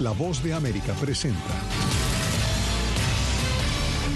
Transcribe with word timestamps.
La 0.00 0.12
voz 0.12 0.42
de 0.42 0.54
América 0.54 0.92
presenta. 1.00 1.38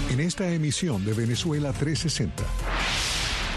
En 0.09 0.19
esta 0.19 0.49
emisión 0.49 1.03
de 1.03 1.13
Venezuela 1.13 1.73
360 1.73 2.43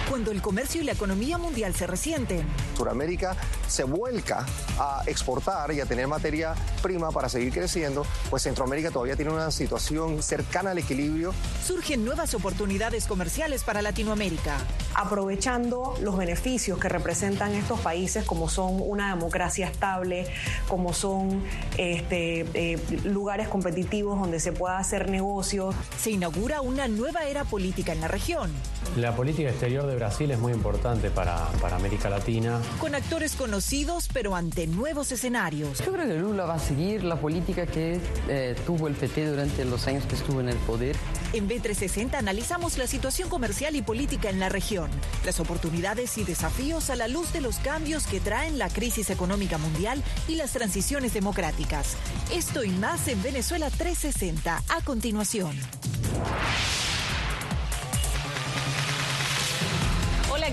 cuando 0.09 0.30
el 0.30 0.40
comercio 0.40 0.80
y 0.80 0.85
la 0.85 0.93
economía 0.93 1.37
mundial 1.38 1.74
se 1.74 1.87
resienten. 1.87 2.46
Suramérica 2.77 3.37
se 3.69 3.85
vuelca 3.85 4.47
a 4.79 5.03
exportar 5.06 5.72
y 5.72 5.81
a 5.81 5.87
tener 5.87 6.06
materia 6.06 6.54
prima 6.83 7.11
para 7.11 7.29
seguir 7.29 7.53
creciendo, 7.53 8.04
pues 8.31 8.43
Centroamérica 8.43 8.90
todavía 8.90 9.17
tiene 9.17 9.33
una 9.33 9.51
situación 9.51 10.22
cercana 10.22 10.71
al 10.71 10.79
equilibrio. 10.79 11.33
Surgen 11.65 12.04
nuevas 12.04 12.35
oportunidades 12.35 13.07
comerciales 13.07 13.65
para 13.65 13.83
Latinoamérica. 13.83 14.58
Aprovechando 14.94 15.94
los 16.01 16.16
beneficios 16.16 16.79
que 16.79 16.89
representan 16.89 17.52
estos 17.55 17.80
países 17.80 18.25
como 18.25 18.48
son 18.48 18.80
una 18.80 19.15
democracia 19.15 19.66
estable, 19.66 20.27
como 20.69 20.93
son 20.93 21.43
este, 21.77 22.47
eh, 22.55 22.79
lugares 23.05 23.49
competitivos 23.49 24.19
donde 24.19 24.41
se 24.41 24.52
pueda 24.52 24.79
hacer 24.79 25.11
negocios. 25.11 25.74
Se 25.99 26.11
inaugura 26.11 26.61
una 26.61 26.88
nueva 26.88 27.24
era 27.24 27.45
política 27.45 27.93
en 27.93 28.01
la 28.01 28.09
región. 28.09 28.51
La 28.97 29.15
política 29.15 29.51
exterior 29.51 29.87
de 29.87 29.97
Brasil 29.97 30.30
es 30.30 30.38
muy 30.38 30.52
importante 30.52 31.11
para, 31.11 31.37
para 31.61 31.77
América 31.77 32.09
Latina. 32.09 32.61
Con 32.80 32.95
actores 32.95 33.37
conocidos, 33.37 34.09
pero 34.12 34.37
ante 34.37 34.66
nuevos 34.66 35.11
escenarios. 35.11 35.79
Yo 35.84 35.93
creo 35.93 36.07
que 36.07 36.15
Lula 36.15 36.45
va 36.45 36.55
a 36.55 36.59
seguir 36.59 37.05
la 37.05 37.19
política 37.20 37.66
que 37.66 38.01
eh, 38.29 38.55
tuvo 38.66 38.88
el 38.88 38.95
PT 38.95 39.30
durante 39.30 39.65
los 39.65 39.87
años 39.87 40.05
que 40.05 40.15
estuvo 40.15 40.41
en 40.41 40.51
el 40.51 40.57
poder. 40.59 40.95
En 41.33 41.48
B360 41.48 42.15
analizamos 42.15 42.79
la 42.79 42.87
situación 42.87 43.29
comercial 43.29 43.77
y 43.77 43.83
política 43.83 44.30
en 44.30 44.41
la 44.41 44.48
región, 44.48 44.91
las 45.24 45.41
oportunidades 45.41 46.19
y 46.19 46.24
desafíos 46.24 46.91
a 46.91 46.97
la 46.97 47.09
luz 47.09 47.33
de 47.33 47.41
los 47.41 47.57
cambios 47.59 48.07
que 48.07 48.21
traen 48.21 48.59
la 48.59 48.69
crisis 48.69 49.10
económica 49.10 49.59
mundial 49.59 50.02
y 50.29 50.37
las 50.37 50.52
transiciones 50.52 51.15
democráticas. 51.15 51.96
Esto 52.32 52.63
y 52.63 52.71
más 52.71 53.09
en 53.09 53.23
Venezuela 53.23 53.71
360 53.71 54.63
a 54.69 54.80
continuación. 54.82 55.57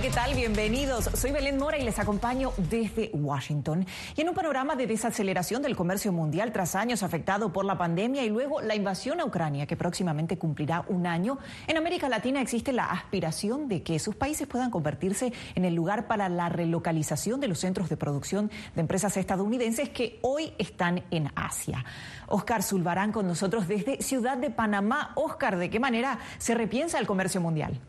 ¿Qué 0.01 0.09
tal? 0.09 0.33
Bienvenidos. 0.33 1.07
Soy 1.13 1.31
Belén 1.31 1.57
Mora 1.59 1.77
y 1.77 1.83
les 1.83 1.99
acompaño 1.99 2.51
desde 2.57 3.11
Washington. 3.13 3.85
Y 4.15 4.21
en 4.21 4.29
un 4.29 4.33
panorama 4.33 4.75
de 4.75 4.87
desaceleración 4.87 5.61
del 5.61 5.75
comercio 5.75 6.11
mundial 6.11 6.51
tras 6.51 6.73
años 6.73 7.03
afectado 7.03 7.53
por 7.53 7.63
la 7.63 7.77
pandemia 7.77 8.23
y 8.23 8.29
luego 8.29 8.59
la 8.59 8.73
invasión 8.73 9.19
a 9.19 9.25
Ucrania, 9.25 9.67
que 9.67 9.77
próximamente 9.77 10.39
cumplirá 10.39 10.83
un 10.87 11.05
año, 11.05 11.37
en 11.67 11.77
América 11.77 12.09
Latina 12.09 12.41
existe 12.41 12.73
la 12.73 12.85
aspiración 12.85 13.67
de 13.67 13.83
que 13.83 13.99
sus 13.99 14.15
países 14.15 14.47
puedan 14.47 14.71
convertirse 14.71 15.31
en 15.53 15.63
el 15.63 15.75
lugar 15.75 16.07
para 16.07 16.27
la 16.27 16.49
relocalización 16.49 17.39
de 17.39 17.49
los 17.49 17.59
centros 17.59 17.87
de 17.87 17.95
producción 17.95 18.49
de 18.73 18.81
empresas 18.81 19.15
estadounidenses 19.15 19.89
que 19.89 20.17
hoy 20.23 20.53
están 20.57 21.03
en 21.11 21.31
Asia. 21.35 21.85
Oscar 22.27 22.63
Zulbarán 22.63 23.11
con 23.11 23.27
nosotros 23.27 23.67
desde 23.67 24.01
Ciudad 24.01 24.37
de 24.37 24.49
Panamá. 24.49 25.11
Oscar, 25.15 25.57
¿de 25.57 25.69
qué 25.69 25.79
manera 25.79 26.17
se 26.39 26.55
repiensa 26.55 26.97
el 26.97 27.05
comercio 27.05 27.41
mundial? 27.41 27.79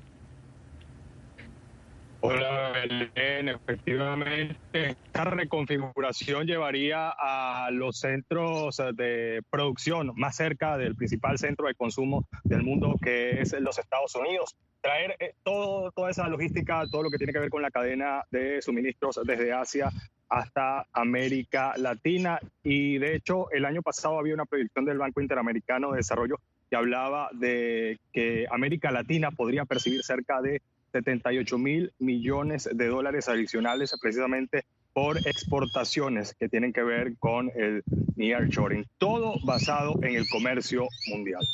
Hola, 2.27 2.73
Belén. 2.73 3.51
Efectivamente, 3.51 4.57
esta 4.73 5.25
reconfiguración 5.25 6.47
llevaría 6.47 7.11
a 7.11 7.71
los 7.71 7.99
centros 7.99 8.81
de 8.95 9.43
producción 9.51 10.11
más 10.17 10.35
cerca 10.35 10.79
del 10.79 10.97
principal 10.97 11.37
centro 11.37 11.67
de 11.67 11.75
consumo 11.75 12.27
del 12.43 12.63
mundo, 12.63 12.97
que 13.03 13.43
es 13.43 13.53
los 13.61 13.79
Estados 13.79 14.15
Unidos. 14.15 14.57
Traer 14.81 15.17
eh, 15.21 15.35
todo, 15.43 15.93
toda 15.93 16.09
esa 16.09 16.27
logística, 16.29 16.87
todo 16.91 17.03
lo 17.03 17.11
que 17.11 17.19
tiene 17.19 17.35
que 17.35 17.41
ver 17.41 17.51
con 17.51 17.61
la 17.61 17.71
cadena 17.71 18.23
de 18.31 18.63
suministros 18.63 19.21
desde 19.23 19.53
Asia 19.53 19.91
hasta 20.31 20.87
América 20.95 21.75
Latina. 21.77 22.41
Y 22.63 22.97
de 22.97 23.17
hecho, 23.17 23.51
el 23.51 23.67
año 23.67 23.83
pasado 23.83 24.19
había 24.19 24.33
una 24.33 24.47
predicción 24.47 24.87
del 24.87 24.97
Banco 24.97 25.21
Interamericano 25.21 25.91
de 25.91 25.99
Desarrollo 25.99 26.37
que 26.71 26.77
hablaba 26.77 27.29
de 27.35 27.99
que 28.15 28.47
América 28.51 28.91
Latina 28.91 29.31
podría 29.31 29.67
percibir 29.67 30.03
cerca 30.03 30.41
de 30.41 30.63
78 30.95 31.59
mil 31.59 31.93
millones 31.99 32.69
de 32.73 32.87
dólares 32.87 33.29
adicionales 33.29 33.95
precisamente 34.01 34.65
por 34.93 35.19
exportaciones 35.19 36.35
que 36.39 36.49
tienen 36.49 36.73
que 36.73 36.85
ver 36.85 37.17
con 37.19 37.51
el 37.57 37.83
nearshoring. 38.15 38.87
Todo 38.99 39.35
basado 39.45 39.99
en 40.03 40.15
el 40.15 40.29
comercio 40.29 40.87
mundial. 41.09 41.45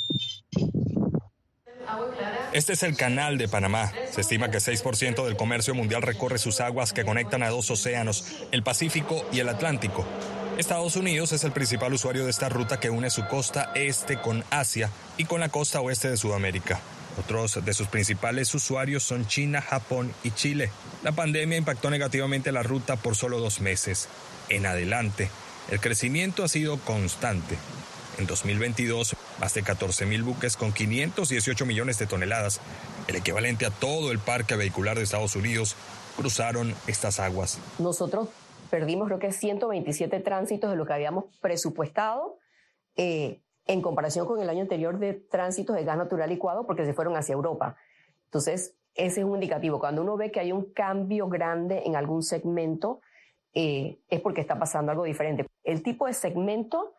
Este 2.52 2.74
es 2.74 2.82
el 2.82 2.96
canal 2.96 3.38
de 3.38 3.48
Panamá. 3.48 3.90
Se 4.10 4.20
estima 4.20 4.50
que 4.50 4.58
6% 4.58 5.24
del 5.24 5.36
comercio 5.36 5.74
mundial 5.74 6.02
recorre 6.02 6.38
sus 6.38 6.60
aguas 6.60 6.92
que 6.92 7.04
conectan 7.04 7.42
a 7.42 7.48
dos 7.48 7.70
océanos, 7.70 8.46
el 8.52 8.62
Pacífico 8.62 9.24
y 9.32 9.40
el 9.40 9.48
Atlántico. 9.48 10.04
Estados 10.58 10.96
Unidos 10.96 11.32
es 11.32 11.42
el 11.44 11.52
principal 11.52 11.94
usuario 11.94 12.24
de 12.24 12.30
esta 12.30 12.50
ruta 12.50 12.78
que 12.78 12.90
une 12.90 13.08
su 13.08 13.26
costa 13.26 13.72
este 13.74 14.20
con 14.20 14.44
Asia 14.50 14.90
y 15.16 15.24
con 15.24 15.40
la 15.40 15.48
costa 15.48 15.80
oeste 15.80 16.10
de 16.10 16.18
Sudamérica. 16.18 16.82
Otros 17.20 17.62
de 17.62 17.74
sus 17.74 17.88
principales 17.88 18.54
usuarios 18.54 19.02
son 19.02 19.26
China, 19.26 19.60
Japón 19.60 20.12
y 20.24 20.30
Chile. 20.30 20.70
La 21.02 21.12
pandemia 21.12 21.58
impactó 21.58 21.90
negativamente 21.90 22.50
la 22.50 22.62
ruta 22.62 22.96
por 22.96 23.14
solo 23.14 23.38
dos 23.38 23.60
meses. 23.60 24.08
En 24.48 24.64
adelante, 24.64 25.28
el 25.70 25.80
crecimiento 25.80 26.44
ha 26.44 26.48
sido 26.48 26.78
constante. 26.78 27.58
En 28.18 28.26
2022, 28.26 29.16
más 29.38 29.54
de 29.54 29.62
14.000 29.62 30.24
buques 30.24 30.56
con 30.56 30.72
518 30.72 31.66
millones 31.66 31.98
de 31.98 32.06
toneladas, 32.06 32.60
el 33.06 33.16
equivalente 33.16 33.66
a 33.66 33.70
todo 33.70 34.12
el 34.12 34.18
parque 34.18 34.56
vehicular 34.56 34.96
de 34.96 35.04
Estados 35.04 35.36
Unidos, 35.36 35.76
cruzaron 36.16 36.74
estas 36.86 37.20
aguas. 37.20 37.58
Nosotros 37.78 38.28
perdimos 38.70 39.08
creo 39.08 39.18
que 39.18 39.32
127 39.32 40.20
tránsitos 40.20 40.70
de 40.70 40.76
lo 40.76 40.86
que 40.86 40.94
habíamos 40.94 41.24
presupuestado. 41.40 42.38
Eh, 42.96 43.42
en 43.70 43.82
comparación 43.82 44.26
con 44.26 44.42
el 44.42 44.50
año 44.50 44.62
anterior 44.62 44.98
de 44.98 45.14
tránsitos 45.14 45.76
de 45.76 45.84
gas 45.84 45.96
natural 45.96 46.28
licuado 46.28 46.66
porque 46.66 46.84
se 46.84 46.92
fueron 46.92 47.16
hacia 47.16 47.34
Europa. 47.34 47.76
Entonces, 48.24 48.74
ese 48.96 49.20
es 49.20 49.24
un 49.24 49.34
indicativo. 49.34 49.78
Cuando 49.78 50.02
uno 50.02 50.16
ve 50.16 50.32
que 50.32 50.40
hay 50.40 50.50
un 50.50 50.72
cambio 50.72 51.28
grande 51.28 51.84
en 51.86 51.94
algún 51.94 52.24
segmento, 52.24 53.00
eh, 53.54 54.00
es 54.08 54.20
porque 54.20 54.40
está 54.40 54.58
pasando 54.58 54.90
algo 54.90 55.04
diferente. 55.04 55.46
El 55.62 55.84
tipo 55.84 56.06
de 56.06 56.14
segmento 56.14 56.94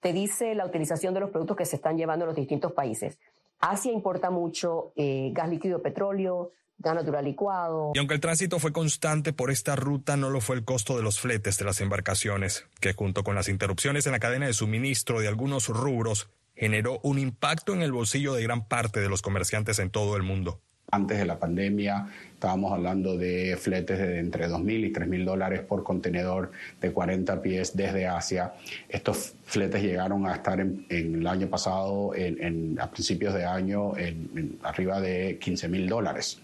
te 0.00 0.14
dice 0.14 0.54
la 0.54 0.64
utilización 0.64 1.12
de 1.12 1.20
los 1.20 1.30
productos 1.30 1.58
que 1.58 1.66
se 1.66 1.76
están 1.76 1.98
llevando 1.98 2.24
en 2.24 2.28
los 2.28 2.36
distintos 2.36 2.72
países. 2.72 3.18
Asia 3.60 3.92
importa 3.92 4.30
mucho 4.30 4.92
eh, 4.96 5.30
gas 5.34 5.50
líquido, 5.50 5.82
petróleo, 5.82 6.52
gas 6.78 6.94
natural 6.94 7.24
licuado. 7.24 7.92
Y 7.94 7.98
aunque 7.98 8.14
el 8.14 8.20
tránsito 8.20 8.58
fue 8.58 8.72
constante 8.72 9.32
por 9.32 9.50
esta 9.50 9.76
ruta, 9.76 10.16
no 10.16 10.30
lo 10.30 10.40
fue 10.40 10.56
el 10.56 10.64
costo 10.64 10.96
de 10.96 11.02
los 11.02 11.20
fletes 11.20 11.58
de 11.58 11.64
las 11.64 11.80
embarcaciones, 11.80 12.66
que 12.80 12.92
junto 12.92 13.24
con 13.24 13.34
las 13.34 13.48
interrupciones 13.48 14.06
en 14.06 14.12
la 14.12 14.20
cadena 14.20 14.46
de 14.46 14.52
suministro 14.52 15.20
de 15.20 15.28
algunos 15.28 15.68
rubros, 15.68 16.28
generó 16.56 17.00
un 17.02 17.18
impacto 17.18 17.74
en 17.74 17.82
el 17.82 17.92
bolsillo 17.92 18.34
de 18.34 18.42
gran 18.42 18.66
parte 18.66 19.00
de 19.00 19.08
los 19.08 19.22
comerciantes 19.22 19.78
en 19.78 19.90
todo 19.90 20.16
el 20.16 20.22
mundo. 20.22 20.60
Antes 20.90 21.18
de 21.18 21.24
la 21.24 21.38
pandemia 21.38 22.06
estábamos 22.34 22.72
hablando 22.72 23.16
de 23.16 23.56
fletes 23.56 23.98
de 23.98 24.18
entre 24.18 24.46
2.000 24.48 24.86
y 24.86 24.92
3.000 24.92 25.24
dólares 25.24 25.60
por 25.62 25.82
contenedor 25.82 26.52
de 26.80 26.92
40 26.92 27.40
pies 27.40 27.74
desde 27.74 28.06
Asia. 28.06 28.52
Estos 28.88 29.34
fletes 29.44 29.82
llegaron 29.82 30.26
a 30.26 30.34
estar 30.34 30.60
en, 30.60 30.86
el 30.90 31.26
año 31.26 31.48
pasado, 31.48 32.12
a 32.12 32.90
principios 32.90 33.34
de 33.34 33.44
año, 33.44 33.96
en, 33.96 34.58
arriba 34.62 35.00
de 35.00 35.40
15.000 35.40 35.88
dólares. 35.88 36.38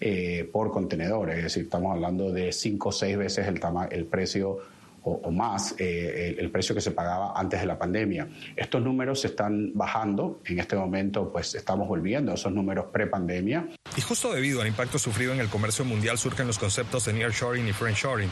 Eh, 0.00 0.48
por 0.52 0.70
contenedor, 0.70 1.30
es 1.30 1.44
decir, 1.44 1.64
estamos 1.64 1.92
hablando 1.92 2.30
de 2.32 2.52
5 2.52 2.88
o 2.88 2.92
6 2.92 3.16
veces 3.16 3.46
el, 3.46 3.60
el 3.90 4.04
precio 4.06 4.58
o, 5.04 5.30
más 5.30 5.74
eh, 5.78 6.34
el, 6.38 6.50
precio 6.50 6.74
que 6.74 6.80
se 6.80 6.90
pagaba 6.90 7.32
antes 7.36 7.60
de 7.60 7.66
la 7.66 7.78
pandemia. 7.78 8.26
Estos 8.56 8.82
números 8.82 9.20
se 9.20 9.28
están 9.28 9.72
bajando. 9.74 10.40
En 10.46 10.58
este 10.58 10.76
momento, 10.76 11.30
pues 11.30 11.54
estamos 11.54 11.86
volviendo 11.86 12.32
a 12.32 12.34
esos 12.34 12.52
números 12.52 12.86
pre-pandemia. 12.90 13.68
Y 13.96 14.00
justo 14.00 14.32
debido 14.32 14.62
al 14.62 14.66
impacto 14.66 14.98
sufrido 14.98 15.32
en 15.32 15.40
el 15.40 15.48
comercio 15.48 15.84
mundial 15.84 16.18
surgen 16.18 16.46
los 16.46 16.58
conceptos 16.58 17.04
de 17.04 17.12
nearshoring 17.12 17.68
y 17.68 17.72
friendshoring 17.72 18.30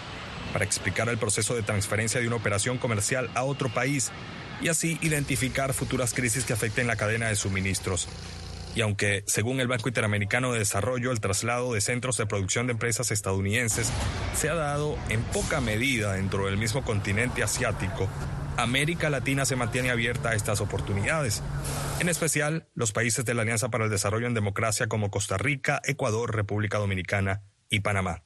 para 0.52 0.64
explicar 0.64 1.08
el 1.08 1.18
proceso 1.18 1.54
de 1.54 1.62
transferencia 1.62 2.20
de 2.20 2.26
una 2.26 2.36
operación 2.36 2.78
comercial 2.78 3.28
a 3.34 3.44
otro 3.44 3.68
país 3.68 4.10
y 4.62 4.68
así 4.68 4.98
identificar 5.02 5.74
futuras 5.74 6.14
crisis 6.14 6.44
que 6.44 6.52
afecten 6.52 6.86
la 6.86 6.96
cadena 6.96 7.28
de 7.28 7.36
suministros. 7.36 8.08
Y 8.74 8.80
aunque, 8.80 9.22
según 9.26 9.60
el 9.60 9.68
Banco 9.68 9.88
Interamericano 9.88 10.52
de 10.52 10.60
Desarrollo, 10.60 11.12
el 11.12 11.20
traslado 11.20 11.74
de 11.74 11.80
centros 11.80 12.16
de 12.16 12.26
producción 12.26 12.66
de 12.66 12.72
empresas 12.72 13.10
estadounidenses 13.10 13.92
se 14.34 14.48
ha 14.48 14.54
dado 14.54 14.96
en 15.08 15.22
poca 15.22 15.60
medida 15.60 16.14
dentro 16.14 16.46
del 16.46 16.56
mismo 16.56 16.82
continente 16.82 17.42
asiático, 17.42 18.08
América 18.56 19.10
Latina 19.10 19.44
se 19.44 19.56
mantiene 19.56 19.90
abierta 19.90 20.30
a 20.30 20.34
estas 20.34 20.60
oportunidades, 20.60 21.42
en 22.00 22.08
especial 22.08 22.68
los 22.74 22.92
países 22.92 23.24
de 23.24 23.34
la 23.34 23.42
Alianza 23.42 23.70
para 23.70 23.84
el 23.84 23.90
Desarrollo 23.90 24.26
en 24.26 24.34
Democracia 24.34 24.88
como 24.88 25.10
Costa 25.10 25.38
Rica, 25.38 25.80
Ecuador, 25.84 26.34
República 26.34 26.78
Dominicana 26.78 27.42
y 27.68 27.80
Panamá. 27.80 28.22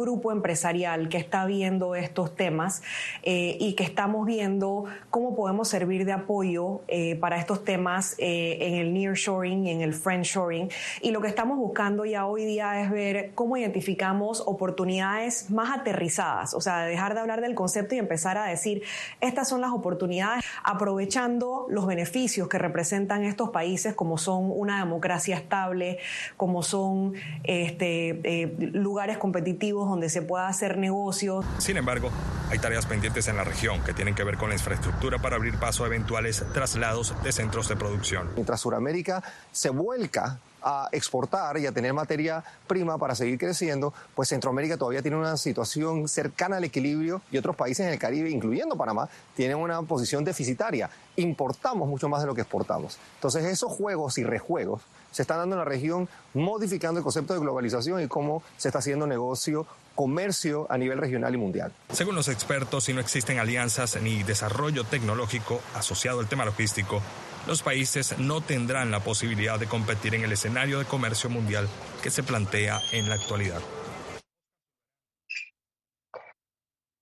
Grupo 0.00 0.32
empresarial 0.32 1.08
que 1.08 1.18
está 1.18 1.44
viendo 1.44 1.94
estos 1.94 2.34
temas 2.34 2.82
eh, 3.22 3.56
y 3.60 3.74
que 3.74 3.84
estamos 3.84 4.24
viendo 4.24 4.86
cómo 5.10 5.36
podemos 5.36 5.68
servir 5.68 6.06
de 6.06 6.12
apoyo 6.12 6.80
eh, 6.88 7.16
para 7.16 7.38
estos 7.38 7.64
temas 7.64 8.14
eh, 8.18 8.56
en 8.60 8.74
el 8.76 8.94
nearshoring 8.94 9.66
y 9.66 9.70
en 9.70 9.82
el 9.82 9.92
friendshoring. 9.92 10.70
Y 11.02 11.10
lo 11.10 11.20
que 11.20 11.28
estamos 11.28 11.58
buscando 11.58 12.04
ya 12.04 12.26
hoy 12.26 12.44
día 12.44 12.80
es 12.80 12.90
ver 12.90 13.32
cómo 13.34 13.56
identificamos 13.56 14.42
oportunidades 14.46 15.50
más 15.50 15.78
aterrizadas, 15.78 16.54
o 16.54 16.60
sea, 16.60 16.84
dejar 16.84 17.14
de 17.14 17.20
hablar 17.20 17.40
del 17.40 17.54
concepto 17.54 17.94
y 17.94 17.98
empezar 17.98 18.38
a 18.38 18.46
decir, 18.46 18.82
estas 19.20 19.48
son 19.48 19.60
las 19.60 19.70
oportunidades, 19.70 20.44
aprovechando 20.64 21.66
los 21.68 21.86
beneficios 21.86 22.48
que 22.48 22.58
representan 22.58 23.24
estos 23.24 23.50
países 23.50 23.94
como 23.94 24.18
son 24.18 24.50
una 24.50 24.78
democracia 24.78 25.36
estable, 25.36 25.98
como 26.36 26.62
son 26.62 27.14
este, 27.44 28.20
eh, 28.24 28.56
lugares 28.58 29.18
competitivos 29.18 29.89
donde 29.90 30.08
se 30.08 30.22
pueda 30.22 30.48
hacer 30.48 30.78
negocios. 30.78 31.44
Sin 31.58 31.76
embargo, 31.76 32.10
hay 32.50 32.58
tareas 32.58 32.86
pendientes 32.86 33.28
en 33.28 33.36
la 33.36 33.44
región 33.44 33.82
que 33.84 33.92
tienen 33.92 34.14
que 34.14 34.24
ver 34.24 34.36
con 34.36 34.48
la 34.48 34.54
infraestructura 34.54 35.18
para 35.18 35.36
abrir 35.36 35.56
paso 35.58 35.84
a 35.84 35.86
eventuales 35.86 36.44
traslados 36.52 37.14
de 37.22 37.32
centros 37.32 37.68
de 37.68 37.76
producción. 37.76 38.28
Mientras 38.34 38.60
Sudamérica 38.60 39.22
se 39.52 39.70
vuelca 39.70 40.40
a 40.62 40.88
exportar 40.92 41.58
y 41.58 41.66
a 41.66 41.72
tener 41.72 41.92
materia 41.92 42.42
prima 42.66 42.98
para 42.98 43.14
seguir 43.14 43.38
creciendo, 43.38 43.92
pues 44.14 44.28
Centroamérica 44.28 44.76
todavía 44.76 45.02
tiene 45.02 45.16
una 45.16 45.36
situación 45.36 46.08
cercana 46.08 46.56
al 46.56 46.64
equilibrio 46.64 47.22
y 47.30 47.38
otros 47.38 47.56
países 47.56 47.86
en 47.86 47.92
el 47.92 47.98
Caribe, 47.98 48.30
incluyendo 48.30 48.76
Panamá, 48.76 49.08
tienen 49.34 49.56
una 49.56 49.82
posición 49.82 50.24
deficitaria. 50.24 50.90
Importamos 51.16 51.88
mucho 51.88 52.08
más 52.08 52.20
de 52.20 52.26
lo 52.26 52.34
que 52.34 52.42
exportamos. 52.42 52.98
Entonces 53.16 53.44
esos 53.44 53.72
juegos 53.72 54.18
y 54.18 54.24
rejuegos 54.24 54.82
se 55.10 55.22
están 55.22 55.38
dando 55.38 55.56
en 55.56 55.60
la 55.60 55.64
región, 55.64 56.08
modificando 56.34 56.98
el 56.98 57.04
concepto 57.04 57.34
de 57.34 57.40
globalización 57.40 58.02
y 58.02 58.08
cómo 58.08 58.42
se 58.56 58.68
está 58.68 58.78
haciendo 58.78 59.06
negocio 59.06 59.66
comercio 59.94 60.66
a 60.70 60.78
nivel 60.78 60.98
regional 60.98 61.34
y 61.34 61.36
mundial. 61.36 61.72
Según 61.92 62.14
los 62.14 62.28
expertos, 62.28 62.84
si 62.84 62.94
no 62.94 63.00
existen 63.00 63.38
alianzas 63.38 64.00
ni 64.00 64.22
desarrollo 64.22 64.84
tecnológico 64.84 65.60
asociado 65.74 66.20
al 66.20 66.26
tema 66.26 66.46
logístico, 66.46 67.02
los 67.46 67.62
países 67.62 68.18
no 68.18 68.40
tendrán 68.40 68.90
la 68.90 69.00
posibilidad 69.00 69.58
de 69.58 69.66
competir 69.66 70.14
en 70.14 70.24
el 70.24 70.32
escenario 70.32 70.78
de 70.78 70.84
comercio 70.84 71.30
mundial 71.30 71.68
que 72.02 72.10
se 72.10 72.22
plantea 72.22 72.80
en 72.92 73.08
la 73.08 73.14
actualidad. 73.14 73.60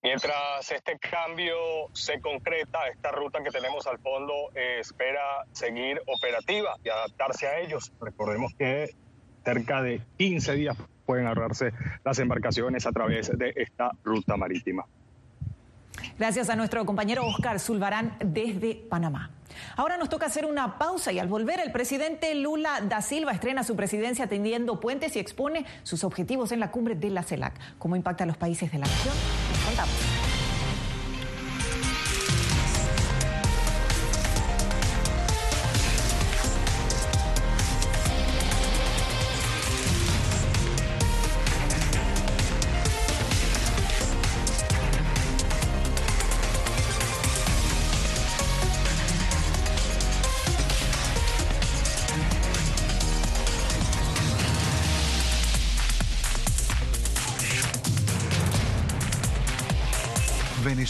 Mientras 0.03 0.71
este 0.71 0.99
cambio 0.99 1.57
se 1.93 2.21
concreta, 2.21 2.87
esta 2.89 3.11
ruta 3.11 3.43
que 3.43 3.51
tenemos 3.51 3.87
al 3.87 3.99
fondo 3.99 4.33
eh, 4.55 4.79
espera 4.81 5.45
seguir 5.53 6.01
operativa 6.07 6.77
y 6.85 6.89
adaptarse 6.89 7.47
a 7.47 7.59
ellos. 7.59 7.93
Recordemos 8.01 8.55
que 8.57 8.91
cerca 9.45 9.83
de 9.83 10.01
15 10.17 10.55
días 10.55 10.77
pueden 11.05 11.27
ahorrarse 11.27 11.73
las 12.05 12.19
embarcaciones 12.21 12.87
a 12.87 12.93
través 12.93 13.37
de 13.37 13.53
esta 13.57 13.91
ruta 14.05 14.37
marítima. 14.37 14.87
Gracias 16.19 16.51
a 16.51 16.57
nuestro 16.57 16.85
compañero 16.85 17.27
Oscar 17.27 17.61
Zulbarán 17.61 18.17
desde 18.21 18.75
Panamá. 18.75 19.31
Ahora 19.77 19.97
nos 19.97 20.09
toca 20.09 20.27
hacer 20.27 20.45
una 20.45 20.79
pausa 20.79 21.13
y 21.13 21.19
al 21.19 21.29
volver 21.29 21.61
el 21.61 21.73
presidente 21.73 22.35
Lula 22.35 22.81
da 22.83 23.03
Silva 23.03 23.33
estrena 23.33 23.65
su 23.65 23.77
presidencia 23.77 24.27
atendiendo 24.27 24.81
puentes 24.81 25.17
y 25.17 25.19
expone 25.19 25.65
sus 25.83 26.05
objetivos 26.05 26.53
en 26.53 26.61
la 26.61 26.71
cumbre 26.71 26.95
de 26.95 27.11
la 27.11 27.23
CELAC. 27.23 27.55
¿Cómo 27.79 27.97
impacta 27.97 28.25
a 28.25 28.27
los 28.27 28.37
países 28.37 28.71
de 28.71 28.79
la 28.79 28.87
región? 28.87 29.15
Nos 29.53 29.65
contamos. 29.65 30.28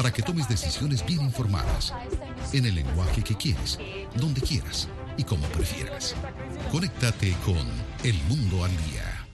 para 0.00 0.14
que 0.14 0.22
tomes 0.22 0.48
decisiones 0.48 1.04
bien 1.04 1.20
informadas 1.20 1.92
en 2.54 2.64
el 2.64 2.74
lenguaje 2.74 3.22
que 3.22 3.34
quieres, 3.36 3.78
donde 4.14 4.40
quieras 4.40 4.88
y 5.18 5.24
como 5.24 5.44
prefieras. 5.48 6.16
Conéctate 6.72 7.36
con 7.44 7.58
El 8.02 8.14
Mundo 8.22 8.64
al 8.64 8.70
Día. 8.86 9.26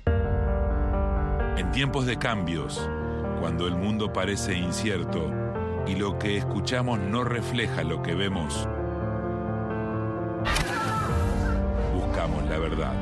En 1.56 1.70
tiempos 1.70 2.04
de 2.04 2.18
cambios, 2.18 2.80
cuando 3.38 3.68
el 3.68 3.76
mundo 3.76 4.12
parece 4.12 4.54
incierto 4.56 5.32
y 5.86 5.94
lo 5.94 6.18
que 6.18 6.36
escuchamos 6.36 6.98
no 6.98 7.22
refleja 7.22 7.84
lo 7.84 8.02
que 8.02 8.16
vemos, 8.16 8.66
buscamos 11.94 12.44
la 12.50 12.58
verdad. 12.58 12.92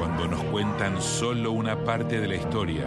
Cuando 0.00 0.26
nos 0.26 0.42
cuentan 0.46 1.00
solo 1.00 1.52
una 1.52 1.84
parte 1.84 2.20
de 2.20 2.26
la 2.26 2.34
historia, 2.34 2.86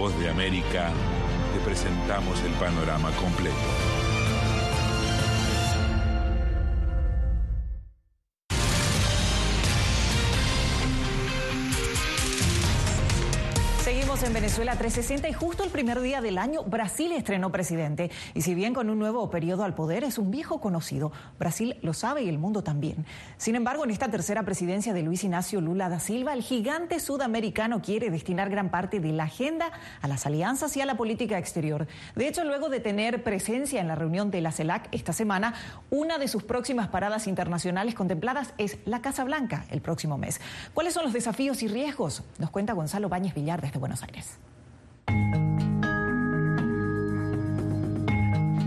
Voz 0.00 0.18
de 0.18 0.30
América 0.30 0.94
te 1.52 1.60
presentamos 1.60 2.42
el 2.44 2.52
panorama 2.52 3.10
completo. 3.16 3.99
En 14.26 14.34
Venezuela 14.34 14.76
360 14.76 15.28
y 15.28 15.32
justo 15.32 15.64
el 15.64 15.70
primer 15.70 16.00
día 16.00 16.20
del 16.20 16.36
año 16.36 16.62
Brasil 16.64 17.12
estrenó 17.12 17.50
presidente. 17.50 18.10
Y 18.34 18.42
si 18.42 18.54
bien 18.54 18.74
con 18.74 18.90
un 18.90 18.98
nuevo 18.98 19.30
periodo 19.30 19.64
al 19.64 19.74
poder 19.74 20.04
es 20.04 20.18
un 20.18 20.30
viejo 20.30 20.60
conocido, 20.60 21.10
Brasil 21.38 21.78
lo 21.80 21.94
sabe 21.94 22.24
y 22.24 22.28
el 22.28 22.36
mundo 22.36 22.62
también. 22.62 23.06
Sin 23.38 23.54
embargo, 23.54 23.84
en 23.84 23.90
esta 23.90 24.10
tercera 24.10 24.42
presidencia 24.42 24.92
de 24.92 25.02
Luis 25.02 25.24
Ignacio 25.24 25.60
Lula 25.62 25.88
da 25.88 26.00
Silva, 26.00 26.34
el 26.34 26.42
gigante 26.42 27.00
sudamericano 27.00 27.80
quiere 27.80 28.10
destinar 28.10 28.50
gran 28.50 28.70
parte 28.70 29.00
de 29.00 29.12
la 29.12 29.24
agenda 29.24 29.70
a 30.02 30.08
las 30.08 30.26
alianzas 30.26 30.76
y 30.76 30.82
a 30.82 30.86
la 30.86 30.96
política 30.96 31.38
exterior. 31.38 31.86
De 32.14 32.28
hecho, 32.28 32.44
luego 32.44 32.68
de 32.68 32.80
tener 32.80 33.22
presencia 33.22 33.80
en 33.80 33.88
la 33.88 33.94
reunión 33.94 34.30
de 34.30 34.42
la 34.42 34.52
CELAC 34.52 34.88
esta 34.92 35.14
semana, 35.14 35.54
una 35.88 36.18
de 36.18 36.28
sus 36.28 36.42
próximas 36.42 36.88
paradas 36.88 37.26
internacionales 37.26 37.94
contempladas 37.94 38.52
es 38.58 38.78
la 38.84 39.00
Casa 39.00 39.24
Blanca 39.24 39.64
el 39.70 39.80
próximo 39.80 40.18
mes. 40.18 40.40
¿Cuáles 40.74 40.92
son 40.92 41.04
los 41.04 41.14
desafíos 41.14 41.62
y 41.62 41.68
riesgos? 41.68 42.22
Nos 42.38 42.50
cuenta 42.50 42.74
Gonzalo 42.74 43.08
Báñez 43.08 43.34
Villar 43.34 43.62
desde 43.62 43.78
Buenos 43.78 44.02
Aires. 44.02 44.09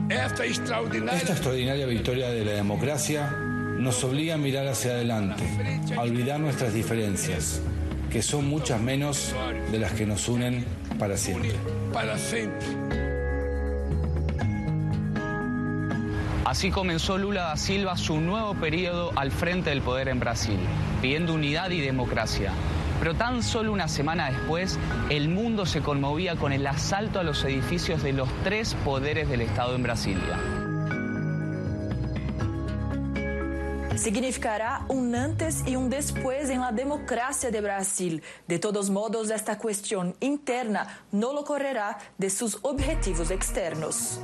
Esta 0.09 0.45
extraordinaria 0.45 1.85
victoria 1.85 2.29
de 2.29 2.45
la 2.45 2.51
democracia 2.53 3.29
nos 3.77 4.03
obliga 4.03 4.35
a 4.35 4.37
mirar 4.37 4.67
hacia 4.67 4.91
adelante, 4.91 5.43
a 5.97 6.01
olvidar 6.01 6.39
nuestras 6.39 6.73
diferencias, 6.73 7.61
que 8.11 8.21
son 8.21 8.47
muchas 8.47 8.79
menos 8.79 9.35
de 9.71 9.79
las 9.79 9.91
que 9.93 10.05
nos 10.05 10.27
unen 10.27 10.65
para 10.99 11.17
siempre. 11.17 11.51
Para 11.91 12.17
siempre. 12.17 12.67
Así 16.45 16.69
comenzó 16.69 17.17
Lula 17.17 17.43
da 17.43 17.57
Silva 17.57 17.97
su 17.97 18.19
nuevo 18.19 18.53
periodo 18.55 19.11
al 19.15 19.31
frente 19.31 19.71
del 19.71 19.81
poder 19.81 20.07
en 20.09 20.19
Brasil, 20.19 20.59
pidiendo 21.01 21.33
unidad 21.33 21.71
y 21.71 21.81
democracia 21.81 22.53
Pero 23.03 23.15
tan 23.15 23.43
solo 23.43 23.73
una 23.73 23.89
semana 23.89 24.31
después, 24.31 24.79
el 25.09 25.27
mundo 25.27 25.65
se 25.65 25.81
conmovía 25.81 26.37
con 26.37 26.53
el 26.53 26.65
asalto 26.65 27.19
a 27.19 27.23
los 27.23 27.43
edificios 27.43 28.01
de 28.01 28.13
los 28.13 28.29
tres 28.45 28.75
poderes 28.85 29.27
del 29.27 29.41
Estado 29.41 29.75
en 29.75 29.83
Brasilia. 29.83 30.39
significará 33.97 34.85
un 34.87 35.13
antes 35.15 35.67
y 35.67 35.75
un 35.75 35.89
después 35.89 36.49
en 36.49 36.61
la 36.61 36.71
democracia 36.71 37.51
de 37.51 37.59
Brasil. 37.59 38.23
De 38.47 38.57
todos 38.57 38.89
modos, 38.89 39.29
esta 39.29 39.57
cuestión 39.57 40.15
interna 40.21 41.01
no 41.11 41.33
lo 41.33 41.43
correrá 41.43 41.97
de 42.17 42.29
sus 42.29 42.57
objetivos 42.61 43.31
externos 43.31 44.21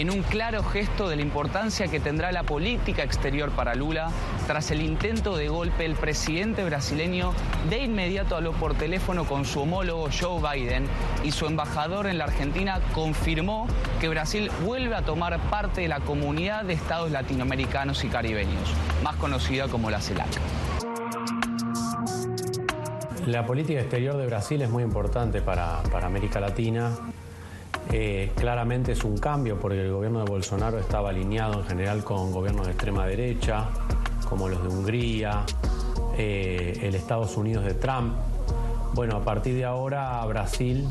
en 0.00 0.10
un 0.10 0.22
claro 0.22 0.62
gesto 0.62 1.08
de 1.08 1.16
la 1.16 1.22
importancia 1.22 1.88
que 1.88 1.98
tendrá 1.98 2.30
la 2.30 2.44
política 2.44 3.02
exterior 3.02 3.50
para 3.50 3.74
Lula, 3.74 4.10
tras 4.46 4.70
el 4.70 4.80
intento 4.80 5.36
de 5.36 5.48
golpe, 5.48 5.84
el 5.84 5.96
presidente 5.96 6.64
brasileño 6.64 7.32
de 7.68 7.78
inmediato 7.78 8.36
habló 8.36 8.52
por 8.52 8.74
teléfono 8.74 9.24
con 9.24 9.44
su 9.44 9.60
homólogo 9.62 10.08
Joe 10.08 10.40
Biden 10.40 10.86
y 11.24 11.32
su 11.32 11.46
embajador 11.46 12.06
en 12.06 12.18
la 12.18 12.24
Argentina 12.24 12.80
confirmó 12.94 13.66
que 14.00 14.08
Brasil 14.08 14.52
vuelve 14.64 14.94
a 14.94 15.02
tomar 15.02 15.36
parte 15.50 15.80
de 15.80 15.88
la 15.88 15.98
comunidad 15.98 16.64
de 16.64 16.74
estados 16.74 17.10
latinoamericanos 17.10 18.04
y 18.04 18.08
caribeños, 18.08 18.72
más 19.02 19.16
conocida 19.16 19.66
como 19.66 19.90
la 19.90 20.00
CELAC. 20.00 20.28
La 23.26 23.44
política 23.44 23.80
exterior 23.80 24.16
de 24.16 24.26
Brasil 24.26 24.62
es 24.62 24.70
muy 24.70 24.84
importante 24.84 25.42
para, 25.42 25.82
para 25.90 26.06
América 26.06 26.38
Latina. 26.38 26.92
Eh, 27.90 28.32
claramente 28.36 28.92
es 28.92 29.02
un 29.02 29.16
cambio 29.16 29.58
porque 29.58 29.80
el 29.80 29.90
gobierno 29.90 30.22
de 30.22 30.30
Bolsonaro 30.30 30.78
estaba 30.78 31.08
alineado 31.08 31.60
en 31.60 31.64
general 31.64 32.04
con 32.04 32.30
gobiernos 32.32 32.66
de 32.66 32.72
extrema 32.72 33.06
derecha, 33.06 33.68
como 34.28 34.48
los 34.48 34.62
de 34.62 34.68
Hungría, 34.68 35.44
eh, 36.18 36.78
el 36.82 36.94
Estados 36.94 37.36
Unidos 37.38 37.64
de 37.64 37.74
Trump. 37.74 38.14
Bueno, 38.92 39.16
a 39.16 39.24
partir 39.24 39.54
de 39.54 39.64
ahora 39.64 40.22
Brasil 40.26 40.86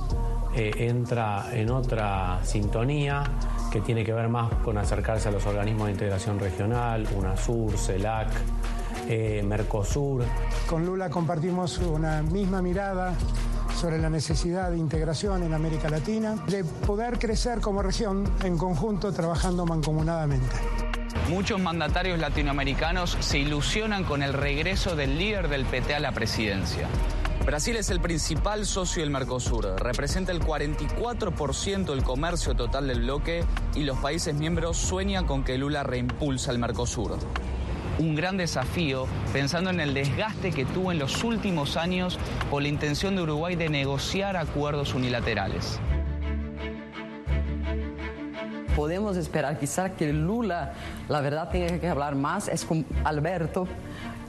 eh, 0.55 0.71
entra 0.77 1.49
en 1.51 1.69
otra 1.69 2.39
sintonía 2.43 3.23
que 3.71 3.81
tiene 3.81 4.03
que 4.03 4.13
ver 4.13 4.27
más 4.27 4.51
con 4.63 4.79
acercarse 4.79 5.29
a 5.29 5.31
los 5.31 5.45
organismos 5.45 5.87
de 5.87 5.93
integración 5.93 6.39
regional, 6.39 7.07
UNASUR, 7.15 7.77
CELAC, 7.77 8.29
Mercosur. 9.43 10.23
Con 10.67 10.85
Lula 10.85 11.09
compartimos 11.09 11.77
una 11.77 12.21
misma 12.23 12.61
mirada 12.61 13.13
sobre 13.77 13.99
la 13.99 14.09
necesidad 14.09 14.71
de 14.71 14.77
integración 14.77 15.43
en 15.43 15.53
América 15.53 15.87
Latina, 15.87 16.35
de 16.47 16.63
poder 16.63 17.19
crecer 17.19 17.61
como 17.61 17.83
región 17.83 18.27
en 18.43 18.57
conjunto 18.57 19.13
trabajando 19.13 19.67
mancomunadamente. 19.67 20.55
Muchos 21.29 21.61
mandatarios 21.61 22.17
latinoamericanos 22.17 23.15
se 23.19 23.37
ilusionan 23.37 24.03
con 24.03 24.23
el 24.23 24.33
regreso 24.33 24.95
del 24.95 25.19
líder 25.19 25.47
del 25.47 25.65
PT 25.65 25.93
a 25.93 25.99
la 25.99 26.11
presidencia. 26.11 26.87
Brasil 27.45 27.75
es 27.75 27.91
el 27.91 28.01
principal 28.01 28.65
socio 28.65 29.03
del 29.03 29.11
Mercosur, 29.11 29.75
representa 29.79 30.31
el 30.31 30.41
44% 30.41 31.85
del 31.85 32.03
comercio 32.03 32.55
total 32.55 32.87
del 32.87 33.01
bloque 33.01 33.43
y 33.75 33.83
los 33.83 33.97
países 33.99 34.33
miembros 34.33 34.77
sueñan 34.77 35.25
con 35.25 35.43
que 35.43 35.57
Lula 35.57 35.83
reimpulsa 35.83 36.51
el 36.51 36.57
Mercosur 36.57 37.17
un 37.99 38.15
gran 38.15 38.37
desafío 38.37 39.07
pensando 39.33 39.69
en 39.69 39.79
el 39.79 39.93
desgaste 39.93 40.51
que 40.51 40.65
tuvo 40.65 40.91
en 40.91 40.99
los 40.99 41.23
últimos 41.23 41.77
años 41.77 42.19
por 42.49 42.61
la 42.61 42.67
intención 42.67 43.15
de 43.15 43.23
Uruguay 43.23 43.55
de 43.55 43.69
negociar 43.69 44.37
acuerdos 44.37 44.93
unilaterales. 44.93 45.79
Podemos 48.75 49.17
esperar 49.17 49.57
quizá 49.57 49.95
que 49.95 50.13
Lula, 50.13 50.73
la 51.09 51.21
verdad, 51.21 51.49
tenga 51.49 51.79
que 51.79 51.87
hablar 51.87 52.15
más. 52.15 52.47
Es 52.47 52.63
con 52.63 52.85
Alberto 53.03 53.67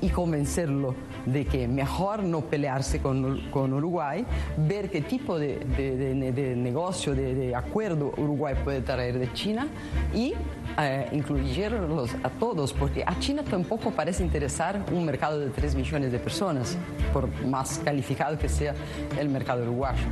y 0.01 0.09
convencerlo 0.09 0.95
de 1.27 1.45
que 1.45 1.69
mejor 1.69 2.23
no 2.23 2.43
pelearse 2.43 3.01
con, 3.01 3.51
con 3.51 3.73
Uruguay, 3.73 4.25
ver 4.57 4.91
qué 4.91 5.03
tipo 5.03 5.39
de, 5.39 5.59
de, 5.59 6.57
negocio, 6.57 7.15
de, 7.15 7.55
acuerdo 7.55 8.13
Uruguay 8.17 8.55
puede 8.63 8.81
traer 8.81 9.19
de 9.19 9.33
China 9.33 9.67
y 10.15 10.35
eh, 10.79 11.09
incluirlos 11.13 12.15
a 12.23 12.31
todos, 12.31 12.73
porque 12.73 13.03
a 13.05 13.19
China 13.19 13.43
tampoco 13.43 13.91
parece 13.91 14.23
interesar 14.23 14.85
un 14.93 15.05
mercado 15.05 15.39
de 15.39 15.51
3 15.51 15.75
millones 15.75 16.13
de 16.13 16.19
personas, 16.19 16.77
por 17.13 17.29
más 17.45 17.81
calificado 17.85 18.39
que 18.39 18.49
sea 18.49 18.75
el 19.19 19.29
mercado 19.29 19.63
uruguayo. 19.63 20.05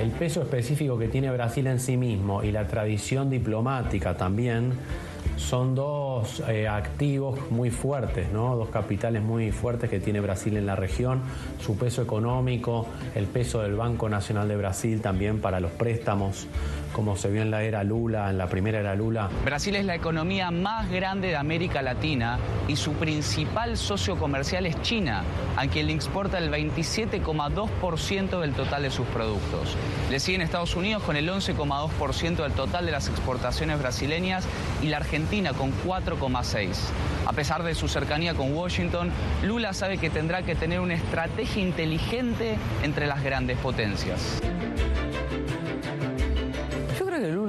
El 0.00 0.10
peso 0.10 0.42
específico 0.42 0.98
que 0.98 1.08
tiene 1.08 1.30
Brasil 1.30 1.66
en 1.66 1.80
sí 1.80 1.96
mismo 1.96 2.42
y 2.42 2.52
la 2.52 2.66
tradición 2.66 3.30
diplomática 3.30 4.16
también 4.16 4.74
son 5.36 5.74
dos 5.74 6.42
eh, 6.48 6.68
activos 6.68 7.50
muy 7.50 7.70
fuertes, 7.70 8.32
dos 8.32 8.68
capitales 8.68 9.22
muy 9.22 9.50
fuertes 9.50 9.90
que 9.90 10.00
tiene 10.00 10.20
Brasil 10.20 10.56
en 10.56 10.66
la 10.66 10.76
región, 10.76 11.22
su 11.60 11.76
peso 11.76 12.02
económico, 12.02 12.86
el 13.14 13.26
peso 13.26 13.62
del 13.62 13.74
Banco 13.74 14.08
Nacional 14.08 14.48
de 14.48 14.56
Brasil 14.56 15.00
también 15.00 15.40
para 15.40 15.60
los 15.60 15.72
préstamos, 15.72 16.46
como 16.92 17.16
se 17.16 17.30
vio 17.30 17.42
en 17.42 17.50
la 17.50 17.62
era 17.62 17.82
Lula, 17.84 18.30
en 18.30 18.38
la 18.38 18.48
primera 18.48 18.80
era 18.80 18.94
Lula. 18.94 19.28
Brasil 19.44 19.74
es 19.76 19.84
la 19.84 19.94
economía 19.94 20.50
más 20.50 20.90
grande 20.90 21.28
de 21.28 21.36
América 21.36 21.82
Latina 21.82 22.38
y 22.68 22.76
su 22.76 22.92
principal 22.92 23.76
socio 23.76 24.16
comercial 24.16 24.66
es 24.66 24.80
China, 24.82 25.24
a 25.56 25.66
quien 25.66 25.86
le 25.88 25.92
exporta 25.92 26.38
el 26.38 26.50
27,2% 26.50 28.40
del 28.40 28.52
total 28.52 28.82
de 28.82 28.90
sus 28.90 29.06
productos. 29.06 29.76
Le 30.10 30.20
siguen 30.20 30.42
Estados 30.42 30.76
Unidos 30.76 31.02
con 31.02 31.16
el 31.16 31.28
11,2% 31.28 32.36
del 32.42 32.52
total 32.52 32.86
de 32.86 32.92
las 32.92 33.08
exportaciones 33.08 33.78
brasileñas 33.78 34.46
y 34.82 34.88
la 34.88 34.98
Argentina 34.98 35.13
con 35.56 35.72
4,6%. 35.84 36.74
A 37.26 37.32
pesar 37.32 37.62
de 37.62 37.74
su 37.74 37.88
cercanía 37.88 38.34
con 38.34 38.52
Washington, 38.52 39.10
Lula 39.44 39.72
sabe 39.72 39.96
que 39.96 40.10
tendrá 40.10 40.42
que 40.42 40.56
tener 40.56 40.80
una 40.80 40.94
estrategia 40.94 41.62
inteligente 41.62 42.56
entre 42.82 43.06
las 43.06 43.22
grandes 43.22 43.56
potencias 43.58 44.40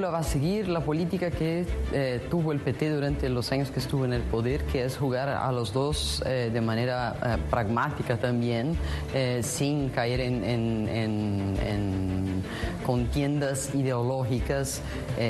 va 0.10 0.20
a 0.20 0.24
seguir 0.24 0.68
la 0.68 0.82
política 0.82 1.32
que 1.32 1.66
eh, 1.94 2.28
tuvo 2.30 2.52
el 2.52 2.60
PT 2.60 2.90
durante 2.90 3.30
los 3.30 3.52
años 3.52 3.72
que 3.72 3.80
estuvo 3.80 4.06
en 4.06 4.14
el 4.14 4.22
poder, 4.22 4.64
que 4.66 4.84
es 4.84 4.98
jugar 4.98 5.30
a 5.30 5.52
los 5.52 5.74
dos 5.74 6.24
eh, 6.26 6.50
de 6.54 6.62
manera 6.62 7.16
eh, 7.24 7.38
pragmática 7.50 8.18
también, 8.18 8.78
sin 9.42 9.90
caer 9.90 10.20
en, 10.20 10.44
en 10.44 12.44
contiendas 12.86 13.74
ideológicas 13.74 14.82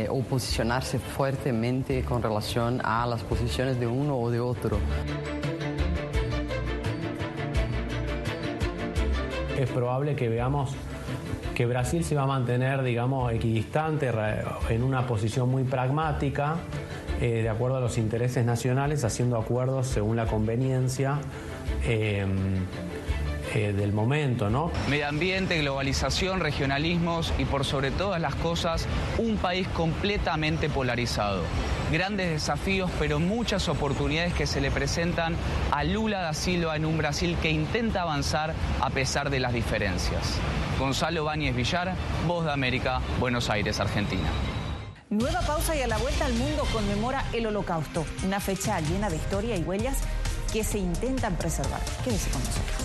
o 0.10 0.22
posicionarse 0.22 1.00
fuertemente 1.00 2.04
con 2.04 2.22
relación 2.22 2.82
a 2.84 3.06
las 3.06 3.22
posiciones 3.24 3.80
de 3.80 3.88
uno 3.88 4.18
o 4.18 4.32
de 4.32 4.40
otro. 4.40 4.80
Es 9.58 9.70
probable 9.70 10.16
que 10.16 10.30
veamos 10.30 10.76
que 11.56 11.66
Brasil 11.66 12.04
se 12.04 12.14
va 12.14 12.24
a 12.24 12.28
mantener, 12.28 12.84
digamos, 12.84 13.32
equidistante, 13.32 14.12
en 14.70 14.84
una 14.84 15.08
posición 15.08 15.50
muy 15.50 15.64
pragmática, 15.64 16.58
eh, 17.22 17.42
de 17.42 17.50
acuerdo 17.50 17.78
a 17.78 17.80
los 17.80 17.98
intereses 17.98 18.46
nacionales, 18.46 19.04
haciendo 19.04 19.38
acuerdos 19.38 19.88
según 19.88 20.18
la 20.18 20.26
conveniencia. 20.26 21.18
Em, 21.88 22.66
eh, 23.56 23.72
del 23.72 23.94
momento, 23.94 24.50
¿no? 24.50 24.70
Medio 24.90 25.08
ambiente, 25.08 25.58
globalización, 25.60 26.42
regionalismos 26.42 27.32
y 27.38 27.46
por 27.46 27.64
sobre 27.64 27.90
todas 27.90 28.20
las 28.20 28.36
cosas, 28.36 28.86
un 29.18 29.38
país 29.38 29.66
completamente 29.70 30.68
polarizado. 30.68 31.42
Grandes 31.90 32.30
desafíos, 32.30 32.92
pero 33.00 33.22
muchas 33.22 33.70
oportunidades 33.70 34.34
que 34.34 34.46
se 34.46 34.60
le 34.60 34.72
presentan 34.72 35.38
a 35.72 35.86
Lula 35.86 36.20
da 36.20 36.34
Silva 36.34 36.76
en 36.76 36.84
un 36.84 36.98
Brasil 36.98 37.38
que 37.42 37.50
intenta 37.50 38.02
avanzar 38.02 38.54
a 38.82 38.90
pesar 38.90 39.30
de 39.30 39.40
las 39.40 39.54
diferencias. 39.54 40.38
Gonzalo 40.78 41.24
Báñez 41.24 41.56
Villar, 41.56 41.96
Voz 42.28 42.44
de 42.44 42.52
América, 42.52 43.00
Buenos 43.22 43.50
Aires, 43.50 43.80
Argentina. 43.80 44.28
Nueva 45.10 45.40
pausa 45.40 45.74
y 45.78 45.82
a 45.82 45.88
la 45.88 45.98
vuelta 45.98 46.26
al 46.26 46.34
mundo 46.34 46.68
conmemora 46.74 47.24
el 47.32 47.46
Holocausto, 47.48 48.06
una 48.26 48.42
fecha 48.42 48.82
llena 48.82 49.10
de 49.10 49.16
historia 49.16 49.56
y 49.56 49.64
huellas 49.64 50.00
que 50.52 50.66
se 50.66 50.78
intentan 50.78 51.38
preservar. 51.38 51.80
Quédese 52.04 52.30
con 52.32 52.44
nosotros. 52.44 52.85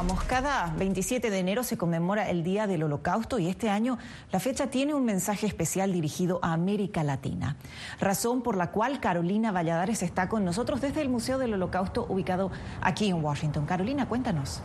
Continuamos. 0.00 0.24
Cada 0.30 0.72
27 0.78 1.28
de 1.28 1.38
enero 1.40 1.62
se 1.62 1.76
conmemora 1.76 2.30
el 2.30 2.42
Día 2.42 2.66
del 2.66 2.84
Holocausto 2.84 3.38
y 3.38 3.48
este 3.48 3.68
año 3.68 3.98
la 4.32 4.40
fecha 4.40 4.68
tiene 4.68 4.94
un 4.94 5.04
mensaje 5.04 5.46
especial 5.46 5.92
dirigido 5.92 6.38
a 6.42 6.54
América 6.54 7.04
Latina. 7.04 7.58
Razón 8.00 8.40
por 8.40 8.56
la 8.56 8.70
cual 8.70 8.98
Carolina 9.00 9.52
Valladares 9.52 10.02
está 10.02 10.26
con 10.30 10.42
nosotros 10.42 10.80
desde 10.80 11.02
el 11.02 11.10
Museo 11.10 11.36
del 11.36 11.52
Holocausto 11.52 12.06
ubicado 12.08 12.50
aquí 12.80 13.10
en 13.10 13.22
Washington. 13.22 13.66
Carolina, 13.66 14.08
cuéntanos. 14.08 14.62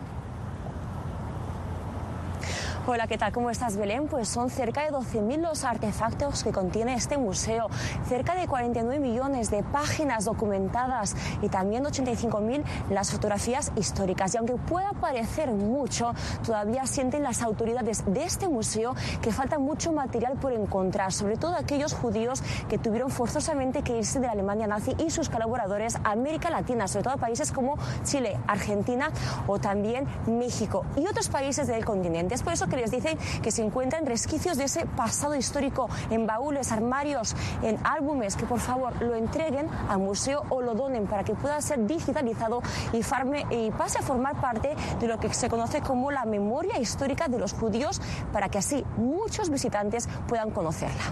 Hola, 2.88 3.08
¿qué 3.08 3.18
tal? 3.18 3.32
¿Cómo 3.32 3.50
estás, 3.50 3.78
Belén? 3.78 4.06
Pues 4.06 4.28
son 4.28 4.52
cerca 4.52 4.84
de 4.84 4.92
12.000 4.92 5.38
los 5.40 5.64
artefactos 5.64 6.44
que 6.44 6.52
contiene 6.52 6.94
este 6.94 7.18
museo, 7.18 7.68
cerca 8.08 8.36
de 8.36 8.48
49 8.48 9.00
millones 9.00 9.50
de 9.50 9.64
páginas 9.64 10.26
documentadas 10.26 11.16
y 11.42 11.50
también 11.50 11.84
85.000 11.84 12.64
las 12.92 13.12
fotografías 13.12 13.72
históricas. 13.76 14.36
Y 14.36 14.38
aunque 14.38 14.54
pueda 14.54 14.92
parecer 14.92 15.50
mucho, 15.50 16.14
todavía 16.46 16.86
sienten 16.86 17.24
las 17.24 17.42
autoridades 17.42 18.04
de 18.06 18.24
este 18.24 18.48
museo 18.48 18.94
que 19.24 19.32
falta 19.32 19.58
mucho 19.58 19.92
material 19.92 20.34
por 20.34 20.54
encontrar, 20.54 21.12
sobre 21.12 21.38
todo 21.38 21.56
aquellos 21.56 21.92
judíos 21.92 22.44
que 22.70 22.78
tuvieron 22.78 23.10
forzosamente 23.10 23.82
que 23.82 23.98
irse 23.98 24.20
de 24.20 24.28
la 24.28 24.34
Alemania 24.34 24.68
nazi 24.68 24.94
y 25.04 25.10
sus 25.10 25.30
colaboradores 25.30 25.96
a 26.04 26.12
América 26.12 26.52
Latina, 26.52 26.88
sobre 26.88 27.06
todo 27.06 27.16
a 27.16 27.18
países 27.18 27.52
como 27.52 27.80
Chile, 28.04 28.38
Argentina 28.46 29.10
o 29.48 29.58
también 29.58 30.06
México 30.28 30.86
y 30.96 31.08
otros 31.08 31.30
países 31.30 31.66
del 31.66 31.84
continente. 31.84 32.36
Es 32.36 32.44
por 32.44 32.54
eso 32.54 32.68
que 32.68 32.75
les 32.76 32.92
dicen 32.92 33.18
que 33.42 33.52
se 33.52 33.64
encuentran 33.64 34.06
resquicios 34.06 34.58
de 34.58 34.66
ese 34.66 34.86
pasado 34.86 35.36
histórico 35.36 35.90
en 36.10 36.26
baúles, 36.26 36.72
armarios, 36.72 37.36
en 37.62 37.78
álbumes, 37.84 38.36
que 38.36 38.46
por 38.46 38.60
favor 38.60 39.02
lo 39.02 39.16
entreguen 39.16 39.68
al 39.90 40.00
museo 40.00 40.44
o 40.50 40.62
lo 40.62 40.74
donen 40.74 41.08
para 41.08 41.24
que 41.24 41.36
pueda 41.36 41.62
ser 41.62 41.86
digitalizado 41.86 42.62
y, 42.94 43.02
pase 43.72 44.00
a 44.00 44.02
formar 44.02 44.40
parte 44.40 44.76
de 45.00 45.08
lo 45.08 45.20
que 45.20 45.34
se 45.34 45.50
conoce 45.50 45.82
como 45.82 46.12
la 46.12 46.26
memoria 46.26 46.80
histórica 46.80 47.28
de 47.28 47.40
los 47.40 47.54
judíos 47.54 48.02
para 48.32 48.50
que 48.50 48.58
así 48.58 48.86
muchos 48.98 49.50
visitantes 49.50 50.08
puedan 50.28 50.52
conocerla. 50.52 51.04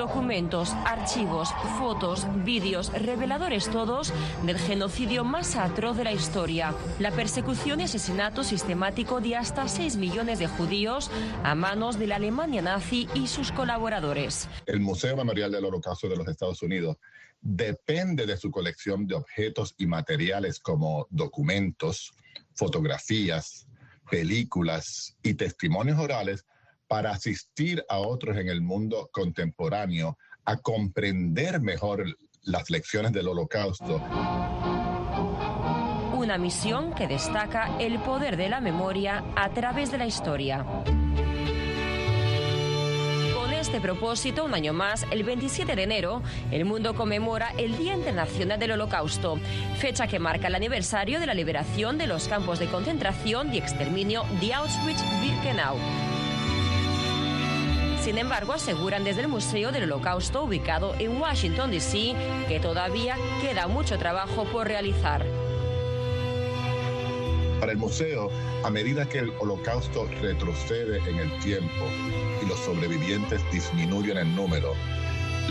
Documentos, 0.00 0.72
archivos, 0.86 1.50
fotos, 1.78 2.26
vídeos, 2.42 2.90
reveladores 2.90 3.68
todos 3.68 4.14
del 4.46 4.56
genocidio 4.56 5.24
más 5.24 5.56
atroz 5.56 5.94
de 5.98 6.04
la 6.04 6.12
historia. 6.12 6.74
La 6.98 7.10
persecución 7.10 7.80
y 7.80 7.82
asesinato 7.82 8.42
sistemático 8.42 9.20
de 9.20 9.36
hasta 9.36 9.68
6 9.68 9.96
millones 9.96 10.38
de 10.38 10.46
judíos 10.46 11.10
a 11.44 11.54
manos 11.54 11.98
de 11.98 12.06
la 12.06 12.16
Alemania 12.16 12.62
nazi 12.62 13.08
y 13.12 13.26
sus 13.26 13.52
colaboradores. 13.52 14.48
El 14.64 14.80
Museo 14.80 15.18
Memorial 15.18 15.52
del 15.52 15.66
Holocausto 15.66 16.08
de 16.08 16.16
los 16.16 16.28
Estados 16.28 16.62
Unidos 16.62 16.96
depende 17.42 18.24
de 18.24 18.38
su 18.38 18.50
colección 18.50 19.06
de 19.06 19.16
objetos 19.16 19.74
y 19.76 19.86
materiales 19.86 20.60
como 20.60 21.08
documentos, 21.10 22.14
fotografías, 22.54 23.66
películas 24.10 25.14
y 25.22 25.34
testimonios 25.34 25.98
orales 25.98 26.46
para 26.90 27.12
asistir 27.12 27.84
a 27.88 27.98
otros 27.98 28.36
en 28.36 28.48
el 28.48 28.62
mundo 28.62 29.08
contemporáneo 29.12 30.18
a 30.44 30.56
comprender 30.56 31.60
mejor 31.60 32.04
las 32.42 32.68
lecciones 32.68 33.12
del 33.12 33.28
holocausto. 33.28 34.02
Una 36.16 36.36
misión 36.36 36.92
que 36.92 37.06
destaca 37.06 37.78
el 37.78 38.00
poder 38.00 38.36
de 38.36 38.48
la 38.48 38.60
memoria 38.60 39.22
a 39.36 39.50
través 39.50 39.92
de 39.92 39.98
la 39.98 40.06
historia. 40.06 40.66
Con 43.36 43.52
este 43.52 43.80
propósito, 43.80 44.44
un 44.44 44.54
año 44.54 44.72
más, 44.72 45.06
el 45.12 45.22
27 45.22 45.76
de 45.76 45.84
enero, 45.84 46.22
el 46.50 46.64
mundo 46.64 46.96
conmemora 46.96 47.52
el 47.56 47.78
Día 47.78 47.94
Internacional 47.94 48.58
del 48.58 48.72
Holocausto, 48.72 49.38
fecha 49.78 50.08
que 50.08 50.18
marca 50.18 50.48
el 50.48 50.56
aniversario 50.56 51.20
de 51.20 51.26
la 51.26 51.34
liberación 51.34 51.98
de 51.98 52.08
los 52.08 52.26
campos 52.26 52.58
de 52.58 52.66
concentración 52.66 53.54
y 53.54 53.58
exterminio 53.58 54.24
de 54.40 54.54
Auschwitz-Birkenau. 54.54 56.19
Sin 58.10 58.18
embargo, 58.18 58.54
aseguran 58.54 59.04
desde 59.04 59.20
el 59.20 59.28
Museo 59.28 59.70
del 59.70 59.84
Holocausto, 59.84 60.42
ubicado 60.42 60.96
en 60.98 61.16
Washington, 61.16 61.70
D.C., 61.70 62.16
que 62.48 62.58
todavía 62.58 63.14
queda 63.40 63.68
mucho 63.68 63.98
trabajo 63.98 64.46
por 64.46 64.66
realizar. 64.66 65.24
Para 67.60 67.70
el 67.70 67.78
museo, 67.78 68.28
a 68.64 68.70
medida 68.70 69.08
que 69.08 69.20
el 69.20 69.32
holocausto 69.38 70.08
retrocede 70.20 70.98
en 71.08 71.20
el 71.20 71.38
tiempo 71.38 71.84
y 72.42 72.46
los 72.46 72.58
sobrevivientes 72.58 73.48
disminuyen 73.52 74.18
en 74.18 74.34
número, 74.34 74.72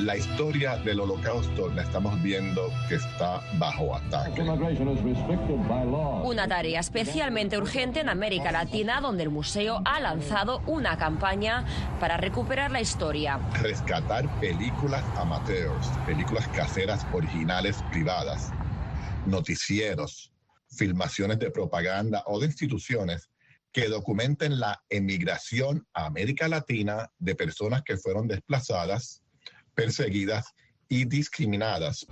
la 0.06 0.16
historia 0.16 0.78
del 0.78 1.00
holocausto 1.00 1.70
la 1.70 1.84
estamos 1.84 2.22
viendo 2.22 2.72
que 2.88 2.96
está 2.96 3.44
bajo 3.58 3.96
ataque. 3.96 4.42
Una 6.24 6.48
tarea 6.48 6.80
especialmente 6.80 7.58
urgente 7.58 8.00
en 8.00 8.10
América 8.10 8.52
Latina, 8.52 9.02
donde 9.02 9.24
el 9.24 9.30
museo 9.30 9.82
ha 9.86 10.00
lanzado 10.00 10.62
una 10.68 10.98
campaña 10.98 11.66
para 12.00 12.18
recuperar 12.18 12.72
la 12.72 12.82
historia. 12.82 13.40
Rescatar 13.62 14.28
películas 14.40 15.04
amateurs, 15.18 15.88
películas 16.06 16.48
caseras 16.50 17.06
originales 17.12 17.84
privadas, 17.92 18.52
noticieros, 19.26 20.32
filmaciones 20.70 21.40
de 21.40 21.52
propaganda 21.52 22.24
o 22.28 22.40
de 22.40 22.46
instituciones 22.46 23.30
que 23.72 23.88
documenten 23.88 24.60
la 24.60 24.82
emigración 24.90 25.88
a 25.94 26.06
América 26.06 26.48
Latina 26.48 27.12
de 27.20 27.36
personas 27.36 27.84
que 27.84 27.98
fueron 27.98 28.28
desplazadas 28.28 29.24
perseguidas 29.74 30.54
y 30.88 31.06
discriminadas. 31.06 32.08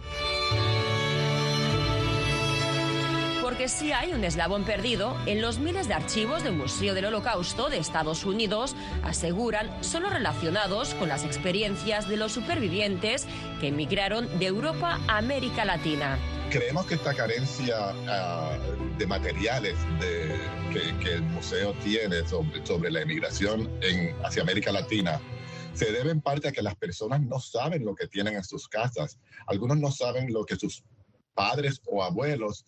Porque 3.41 3.69
si 3.69 3.91
hay 3.91 4.13
un 4.13 4.23
eslabón 4.23 4.65
perdido, 4.65 5.17
en 5.25 5.41
los 5.41 5.57
miles 5.57 5.87
de 5.87 5.93
archivos 5.93 6.43
del 6.43 6.53
Museo 6.53 6.93
del 6.93 7.05
Holocausto 7.05 7.69
de 7.69 7.77
Estados 7.77 8.23
Unidos 8.23 8.75
aseguran 9.03 9.83
solo 9.83 10.09
relacionados 10.09 10.93
con 10.95 11.09
las 11.09 11.23
experiencias 11.23 12.07
de 12.07 12.17
los 12.17 12.33
supervivientes 12.33 13.25
que 13.59 13.69
emigraron 13.69 14.37
de 14.37 14.47
Europa 14.47 14.99
a 15.07 15.17
América 15.17 15.65
Latina. 15.65 16.19
Creemos 16.51 16.85
que 16.85 16.95
esta 16.95 17.13
carencia 17.13 17.93
uh, 17.93 18.97
de 18.97 19.07
materiales 19.07 19.75
de, 19.99 20.35
que, 20.71 20.97
que, 21.03 21.13
el 21.13 21.21
museo 21.23 21.73
tiene 21.83 22.27
sobre, 22.27 22.65
sobre 22.65 22.91
la 22.91 23.01
emigración 23.01 23.69
en, 23.81 24.13
hacia 24.23 24.43
América 24.43 24.71
Latina 24.71 25.19
se 25.77 25.91
debe 25.91 26.09
en 26.09 26.21
parte 26.21 26.47
a 26.47 26.51
que 26.51 26.63
las 26.63 26.75
personas 26.75 27.21
no 27.21 27.39
saben 27.39 27.85
lo 27.85 27.93
que 27.93 28.07
tienen 28.07 28.35
en 28.35 28.43
sus 28.43 28.67
casas. 28.67 29.19
Algunos 29.45 29.77
no 29.77 29.91
saben 29.91 30.33
lo 30.33 30.43
que 30.43 30.55
sus 30.55 30.83
padres 31.35 31.79
o 31.85 32.03
abuelos 32.03 32.65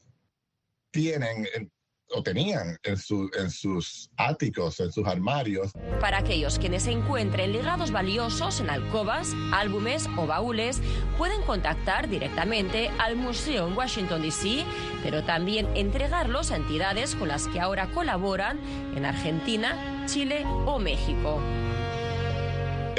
tienen 0.92 1.48
en, 1.56 1.72
o 2.12 2.22
tenían 2.22 2.78
en, 2.84 2.98
su, 2.98 3.30
en 3.36 3.50
sus 3.50 4.12
áticos, 4.16 4.80
en 4.80 4.92
sus 4.92 5.08
armarios. 5.08 5.72
Para 6.00 6.20
aquellos 6.20 6.60
quienes 6.60 6.84
se 6.84 6.92
encuentren 6.92 7.52
legados 7.52 7.92
valiosos 7.92 8.60
en 8.60 8.70
alcobas, 8.70 9.34
álbumes 9.52 10.08
o 10.16 10.28
baúles, 10.28 10.80
pueden 11.18 11.42
contactar 11.42 12.10
directamente 12.10 12.90
al 13.00 13.16
museo 13.16 13.68
en 13.68 13.76
Washington, 13.76 14.22
D.C., 14.22 14.64
pero 15.02 15.24
también 15.24 15.68
entregarlos 15.76 16.52
a 16.52 16.58
entidades 16.58 17.16
con 17.16 17.28
las 17.28 17.48
que 17.48 17.60
ahora 17.60 17.90
colaboran 17.92 18.60
en 18.96 19.06
Argentina, 19.06 20.06
Chile 20.08 20.44
o 20.46 20.78
México. 20.78 21.42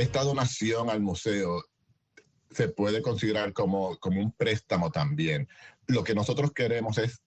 Esta 0.00 0.24
donación 0.24 0.88
al 0.88 1.00
museo 1.00 1.62
se 2.50 2.68
puede 2.68 3.02
considerar 3.02 3.52
como, 3.52 3.98
como 3.98 4.22
un 4.22 4.32
préstamo 4.32 4.90
también 4.90 5.46
lo 5.88 6.02
que 6.04 6.14
nosotros 6.14 6.52
queremos 6.52 6.96
es 6.96 7.20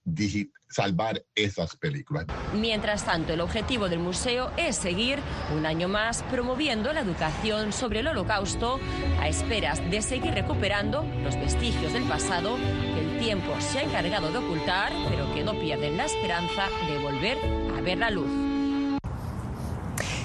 salvar 0.69 1.23
esas 1.35 1.75
películas. 1.75 2.25
Mientras 2.55 3.05
tanto, 3.05 3.33
el 3.33 3.41
objetivo 3.41 3.89
del 3.89 3.99
museo 3.99 4.51
es 4.57 4.75
seguir 4.75 5.19
un 5.55 5.67
año 5.67 5.87
más 5.87 6.23
promoviendo 6.23 6.91
la 6.93 7.01
educación 7.01 7.73
sobre 7.73 7.99
el 7.99 8.07
holocausto 8.07 8.79
a 9.19 9.27
esperas 9.27 9.79
de 9.91 10.01
seguir 10.01 10.33
recuperando 10.33 11.03
los 11.21 11.35
vestigios 11.35 11.93
del 11.93 12.05
pasado 12.05 12.55
que 12.55 13.01
el 13.01 13.19
tiempo 13.19 13.53
se 13.59 13.79
ha 13.79 13.83
encargado 13.83 14.31
de 14.31 14.39
ocultar, 14.39 14.91
pero 15.09 15.31
que 15.35 15.43
no 15.43 15.59
pierden 15.59 15.97
la 15.97 16.05
esperanza 16.05 16.69
de 16.87 16.97
volver 16.97 17.37
a 17.77 17.81
ver 17.81 17.99
la 17.99 18.09
luz. 18.09 18.42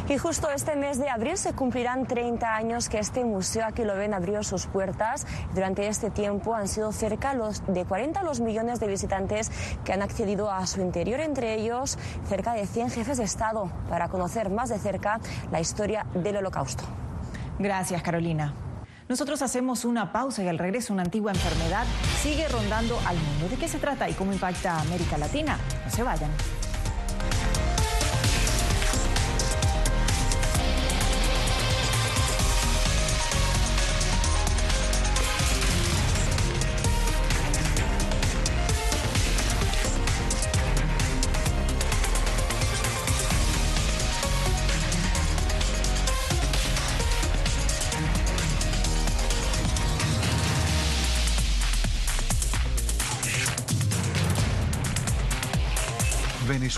Y 0.09 0.17
justo 0.17 0.49
este 0.51 0.75
mes 0.75 0.99
de 0.99 1.11
abril 1.11 1.37
se 1.37 1.53
cumplirán 1.53 2.07
30 2.07 2.55
años 2.55 2.89
que 2.89 2.99
este 2.99 3.25
museo, 3.27 3.67
aquí 3.67 3.85
lo 3.85 3.95
ven, 3.95 4.15
abrió 4.15 4.43
sus 4.43 4.67
puertas. 4.67 5.27
Durante 5.55 5.87
este 5.87 6.11
tiempo 6.11 6.55
han 6.55 6.67
sido 6.67 6.93
cerca 6.93 7.35
de 7.67 7.85
40 7.85 8.23
los 8.23 8.41
millones 8.41 8.81
de 8.81 8.87
visitantes 8.87 9.51
que 9.85 9.93
han 9.93 10.01
accedido 10.01 10.51
a 10.51 10.67
su 10.67 10.81
interior, 10.81 11.21
entre 11.21 11.55
ellos 11.55 11.99
cerca 12.27 12.55
de 12.55 12.67
100 12.67 12.91
jefes 12.91 13.19
de 13.19 13.25
Estado, 13.25 13.71
para 13.91 14.09
conocer 14.09 14.49
más 14.49 14.71
de 14.71 14.79
cerca 14.79 15.21
la 15.53 15.61
historia 15.61 16.07
del 16.15 16.39
Holocausto. 16.39 16.85
Gracias, 17.59 18.03
Carolina. 18.03 18.55
Nosotros 19.11 19.43
hacemos 19.43 19.85
una 19.85 20.11
pausa 20.11 20.43
y 20.43 20.49
al 20.49 20.59
regreso 20.59 20.95
una 20.95 21.03
antigua 21.03 21.33
enfermedad 21.33 21.85
sigue 22.23 22.49
rondando 22.49 22.99
al 23.07 23.17
mundo. 23.17 23.49
¿De 23.51 23.57
qué 23.57 23.69
se 23.69 23.79
trata 23.79 24.09
y 24.09 24.15
cómo 24.15 24.33
impacta 24.33 24.77
a 24.77 24.81
América 24.81 25.19
Latina? 25.19 25.59
No 25.85 25.91
se 25.91 26.03
vayan. 26.03 26.31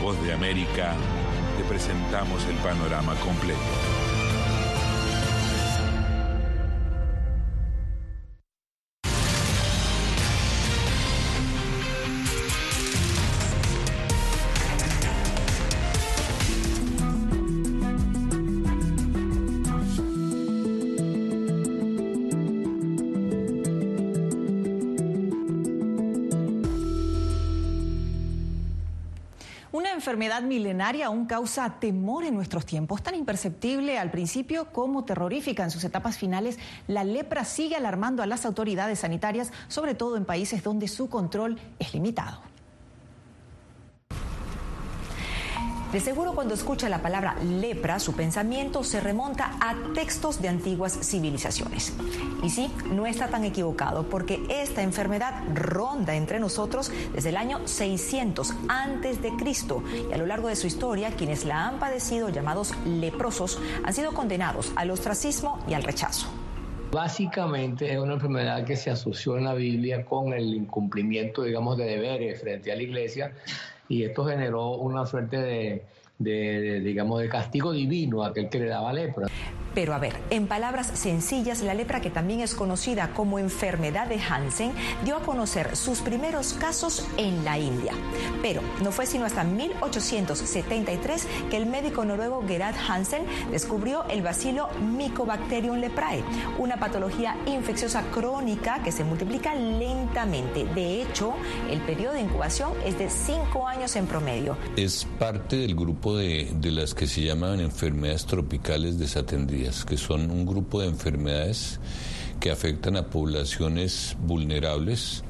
Voz 0.00 0.20
de 0.22 0.32
América 0.32 0.96
presentamos 1.64 2.46
el 2.46 2.56
panorama 2.56 3.14
completo. 3.16 4.09
Enfermedad 29.92 30.42
milenaria 30.42 31.06
aún 31.06 31.26
causa 31.26 31.78
temor 31.78 32.24
en 32.24 32.34
nuestros 32.34 32.66
tiempos, 32.66 33.02
tan 33.02 33.14
imperceptible 33.14 33.98
al 33.98 34.10
principio 34.10 34.72
como 34.72 35.04
terrorífica 35.04 35.62
en 35.62 35.70
sus 35.70 35.84
etapas 35.84 36.18
finales. 36.18 36.58
La 36.88 37.04
lepra 37.04 37.44
sigue 37.44 37.76
alarmando 37.76 38.22
a 38.22 38.26
las 38.26 38.44
autoridades 38.46 39.00
sanitarias, 39.00 39.52
sobre 39.68 39.94
todo 39.94 40.16
en 40.16 40.24
países 40.24 40.62
donde 40.62 40.88
su 40.88 41.08
control 41.08 41.60
es 41.78 41.94
limitado. 41.94 42.49
De 45.92 45.98
seguro 45.98 46.34
cuando 46.36 46.54
escucha 46.54 46.88
la 46.88 47.02
palabra 47.02 47.34
lepra, 47.42 47.98
su 47.98 48.12
pensamiento 48.12 48.84
se 48.84 49.00
remonta 49.00 49.56
a 49.60 49.74
textos 49.92 50.40
de 50.40 50.48
antiguas 50.48 50.96
civilizaciones. 51.02 51.92
Y 52.44 52.50
sí, 52.50 52.70
no 52.92 53.06
está 53.06 53.26
tan 53.26 53.44
equivocado 53.44 54.08
porque 54.08 54.40
esta 54.48 54.82
enfermedad 54.82 55.42
ronda 55.52 56.14
entre 56.14 56.38
nosotros 56.38 56.92
desde 57.12 57.30
el 57.30 57.36
año 57.36 57.66
600 57.66 58.54
antes 58.68 59.20
de 59.20 59.30
Cristo 59.30 59.82
y 60.08 60.12
a 60.12 60.16
lo 60.16 60.26
largo 60.26 60.46
de 60.46 60.54
su 60.54 60.68
historia 60.68 61.10
quienes 61.10 61.44
la 61.44 61.66
han 61.66 61.80
padecido 61.80 62.28
llamados 62.28 62.72
leprosos 62.86 63.58
han 63.82 63.92
sido 63.92 64.12
condenados 64.12 64.72
al 64.76 64.92
ostracismo 64.92 65.58
y 65.68 65.74
al 65.74 65.82
rechazo. 65.82 66.28
Básicamente 66.92 67.92
es 67.92 67.98
una 67.98 68.14
enfermedad 68.14 68.64
que 68.64 68.76
se 68.76 68.90
asoció 68.90 69.36
en 69.38 69.44
la 69.44 69.54
Biblia 69.54 70.04
con 70.04 70.32
el 70.32 70.54
incumplimiento, 70.54 71.42
digamos, 71.42 71.76
de 71.78 71.84
deberes 71.84 72.40
frente 72.40 72.70
a 72.70 72.76
la 72.76 72.82
iglesia 72.82 73.32
y 73.90 74.04
esto 74.04 74.24
generó 74.24 74.70
una 74.70 75.04
suerte 75.04 75.82
de, 76.16 76.80
digamos, 76.80 77.20
de 77.20 77.28
castigo 77.28 77.72
divino 77.72 78.22
a 78.22 78.28
aquel 78.28 78.48
que 78.48 78.60
le 78.60 78.66
daba 78.66 78.92
lepra. 78.92 79.26
Pero 79.74 79.94
a 79.94 79.98
ver, 79.98 80.16
en 80.30 80.46
palabras 80.46 80.90
sencillas, 80.94 81.62
la 81.62 81.74
lepra, 81.74 82.00
que 82.00 82.10
también 82.10 82.40
es 82.40 82.54
conocida 82.54 83.12
como 83.14 83.38
enfermedad 83.38 84.06
de 84.08 84.20
Hansen, 84.20 84.72
dio 85.04 85.16
a 85.16 85.22
conocer 85.22 85.76
sus 85.76 86.00
primeros 86.00 86.54
casos 86.54 87.06
en 87.16 87.44
la 87.44 87.58
India. 87.58 87.92
Pero 88.42 88.62
no 88.82 88.90
fue 88.90 89.06
sino 89.06 89.24
hasta 89.24 89.44
1873 89.44 91.26
que 91.50 91.56
el 91.56 91.66
médico 91.66 92.04
noruego 92.04 92.44
Gerard 92.46 92.74
Hansen 92.88 93.24
descubrió 93.50 94.04
el 94.08 94.22
bacilo 94.22 94.68
Mycobacterium 94.80 95.76
leprae, 95.76 96.24
una 96.58 96.78
patología 96.78 97.36
infecciosa 97.46 98.02
crónica 98.10 98.82
que 98.82 98.90
se 98.90 99.04
multiplica 99.04 99.54
lentamente. 99.54 100.64
De 100.64 101.02
hecho, 101.02 101.34
el 101.70 101.80
periodo 101.80 102.14
de 102.14 102.22
incubación 102.22 102.72
es 102.84 102.98
de 102.98 103.08
cinco 103.08 103.68
años 103.68 103.94
en 103.96 104.06
promedio. 104.06 104.56
Es 104.76 105.06
parte 105.18 105.56
del 105.56 105.76
grupo 105.76 106.16
de, 106.16 106.50
de 106.60 106.70
las 106.72 106.94
que 106.94 107.06
se 107.06 107.22
llaman 107.22 107.60
enfermedades 107.60 108.26
tropicales 108.26 108.98
desatendidas 108.98 109.59
que 109.86 109.96
son 109.96 110.30
un 110.30 110.46
grupo 110.46 110.80
de 110.80 110.88
enfermedades 110.88 111.80
que 112.40 112.50
afectan 112.50 112.96
a 112.96 113.10
poblaciones 113.10 114.16
vulnerables 114.20 115.24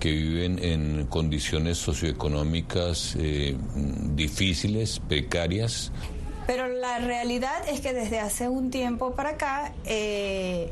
que 0.00 0.12
viven 0.12 0.58
en 0.62 1.06
condiciones 1.06 1.78
socioeconómicas 1.78 3.16
eh, 3.18 3.56
difíciles, 4.14 5.00
precarias. 5.00 5.92
Pero 6.46 6.68
la 6.68 6.98
realidad 6.98 7.68
es 7.68 7.80
que 7.80 7.92
desde 7.92 8.20
hace 8.20 8.48
un 8.48 8.70
tiempo 8.70 9.14
para 9.14 9.30
acá 9.30 9.72
eh, 9.84 10.70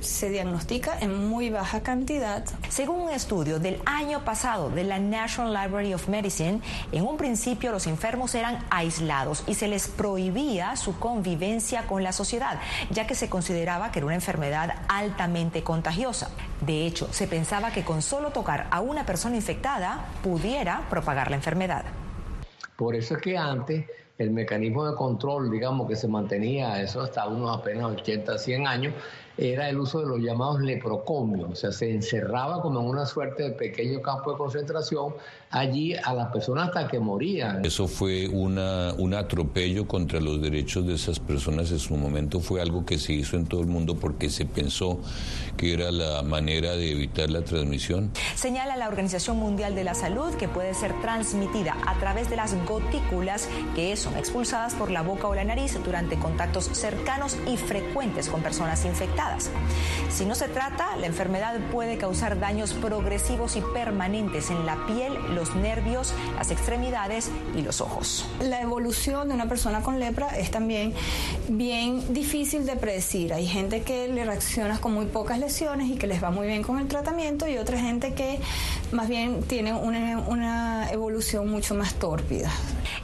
se 0.00 0.30
diagnostica 0.30 0.98
en 1.00 1.28
muy 1.28 1.50
baja 1.50 1.82
cantidad. 1.82 2.44
Según 2.68 3.00
un 3.02 3.10
estudio 3.10 3.58
del 3.58 3.80
año 3.84 4.24
pasado 4.24 4.70
de 4.70 4.84
la 4.84 4.98
National 4.98 5.52
Library 5.52 5.94
of 5.94 6.08
Medicine, 6.08 6.60
en 6.92 7.04
un 7.04 7.16
principio 7.16 7.72
los 7.72 7.86
enfermos 7.86 8.34
eran 8.34 8.64
aislados 8.70 9.44
y 9.46 9.54
se 9.54 9.68
les 9.68 9.88
prohibía 9.88 10.76
su 10.76 10.98
convivencia 10.98 11.86
con 11.86 12.02
la 12.02 12.12
sociedad, 12.12 12.60
ya 12.90 13.06
que 13.06 13.14
se 13.14 13.28
consideraba 13.28 13.90
que 13.90 13.98
era 13.98 14.06
una 14.06 14.14
enfermedad 14.14 14.82
altamente 14.88 15.62
contagiosa. 15.62 16.30
De 16.60 16.86
hecho, 16.86 17.12
se 17.12 17.26
pensaba 17.26 17.72
que 17.72 17.84
con 17.84 18.02
solo 18.02 18.30
tocar 18.30 18.68
a 18.70 18.80
una 18.80 19.06
persona 19.06 19.36
infectada 19.36 20.06
pudiera 20.22 20.86
propagar 20.90 21.30
la 21.30 21.36
enfermedad. 21.36 21.84
Por 22.76 22.94
eso 22.94 23.14
es 23.14 23.22
que 23.22 23.36
antes 23.36 23.86
el 24.18 24.30
mecanismo 24.30 24.84
de 24.84 24.96
control, 24.96 25.50
digamos, 25.50 25.88
que 25.88 25.96
se 25.96 26.08
mantenía 26.08 26.80
eso 26.82 27.00
hasta 27.00 27.26
unos 27.26 27.56
apenas 27.56 27.86
80, 27.86 28.36
100 28.36 28.66
años, 28.66 28.94
era 29.38 29.68
el 29.68 29.78
uso 29.78 30.00
de 30.00 30.06
los 30.06 30.18
llamados 30.18 30.60
leprocomios, 30.60 31.50
o 31.50 31.54
sea, 31.54 31.70
se 31.70 31.94
encerraba 31.94 32.60
como 32.60 32.80
en 32.80 32.86
una 32.86 33.06
suerte 33.06 33.44
de 33.44 33.50
pequeño 33.50 34.02
campo 34.02 34.32
de 34.32 34.36
concentración 34.36 35.14
allí 35.50 35.94
a 35.94 36.12
las 36.12 36.32
personas 36.32 36.68
hasta 36.68 36.88
que 36.88 36.98
morían. 36.98 37.64
Eso 37.64 37.86
fue 37.86 38.26
una, 38.28 38.92
un 38.98 39.14
atropello 39.14 39.86
contra 39.86 40.20
los 40.20 40.42
derechos 40.42 40.86
de 40.86 40.94
esas 40.94 41.20
personas 41.20 41.70
en 41.70 41.78
su 41.78 41.96
momento, 41.96 42.40
fue 42.40 42.60
algo 42.60 42.84
que 42.84 42.98
se 42.98 43.12
hizo 43.12 43.36
en 43.36 43.46
todo 43.46 43.60
el 43.60 43.68
mundo 43.68 43.94
porque 43.94 44.28
se 44.28 44.44
pensó 44.44 44.98
que 45.56 45.72
era 45.72 45.92
la 45.92 46.22
manera 46.22 46.72
de 46.72 46.90
evitar 46.90 47.30
la 47.30 47.42
transmisión. 47.42 48.10
Señala 48.34 48.76
la 48.76 48.88
Organización 48.88 49.36
Mundial 49.36 49.76
de 49.76 49.84
la 49.84 49.94
Salud 49.94 50.34
que 50.34 50.48
puede 50.48 50.74
ser 50.74 51.00
transmitida 51.00 51.76
a 51.86 51.96
través 51.98 52.28
de 52.28 52.36
las 52.36 52.54
gotículas 52.66 53.48
que 53.76 53.96
son 53.96 54.16
expulsadas 54.16 54.74
por 54.74 54.90
la 54.90 55.02
boca 55.02 55.28
o 55.28 55.34
la 55.34 55.44
nariz 55.44 55.78
durante 55.84 56.18
contactos 56.18 56.64
cercanos 56.72 57.36
y 57.46 57.56
frecuentes 57.56 58.28
con 58.28 58.42
personas 58.42 58.84
infectadas. 58.84 59.27
Si 60.10 60.24
no 60.24 60.34
se 60.34 60.48
trata, 60.48 60.96
la 60.96 61.06
enfermedad 61.06 61.58
puede 61.70 61.98
causar 61.98 62.40
daños 62.40 62.72
progresivos 62.72 63.56
y 63.56 63.60
permanentes 63.60 64.50
en 64.50 64.66
la 64.66 64.86
piel, 64.86 65.14
los 65.34 65.54
nervios, 65.54 66.14
las 66.36 66.50
extremidades 66.50 67.30
y 67.56 67.62
los 67.62 67.80
ojos. 67.80 68.26
La 68.40 68.60
evolución 68.60 69.28
de 69.28 69.34
una 69.34 69.48
persona 69.48 69.82
con 69.82 70.00
lepra 70.00 70.28
es 70.36 70.50
también 70.50 70.94
bien 71.48 72.12
difícil 72.12 72.66
de 72.66 72.76
predecir. 72.76 73.32
Hay 73.32 73.46
gente 73.46 73.82
que 73.82 74.08
le 74.08 74.24
reacciona 74.24 74.80
con 74.80 74.92
muy 74.92 75.06
pocas 75.06 75.38
lesiones 75.38 75.90
y 75.90 75.96
que 75.96 76.06
les 76.06 76.22
va 76.22 76.30
muy 76.30 76.46
bien 76.46 76.62
con 76.62 76.78
el 76.78 76.88
tratamiento 76.88 77.46
y 77.46 77.58
otra 77.58 77.78
gente 77.78 78.14
que 78.14 78.40
más 78.92 79.08
bien 79.08 79.42
tiene 79.42 79.72
una, 79.72 80.20
una 80.20 80.90
evolución 80.90 81.48
mucho 81.48 81.74
más 81.74 81.94
tórpida. 81.94 82.50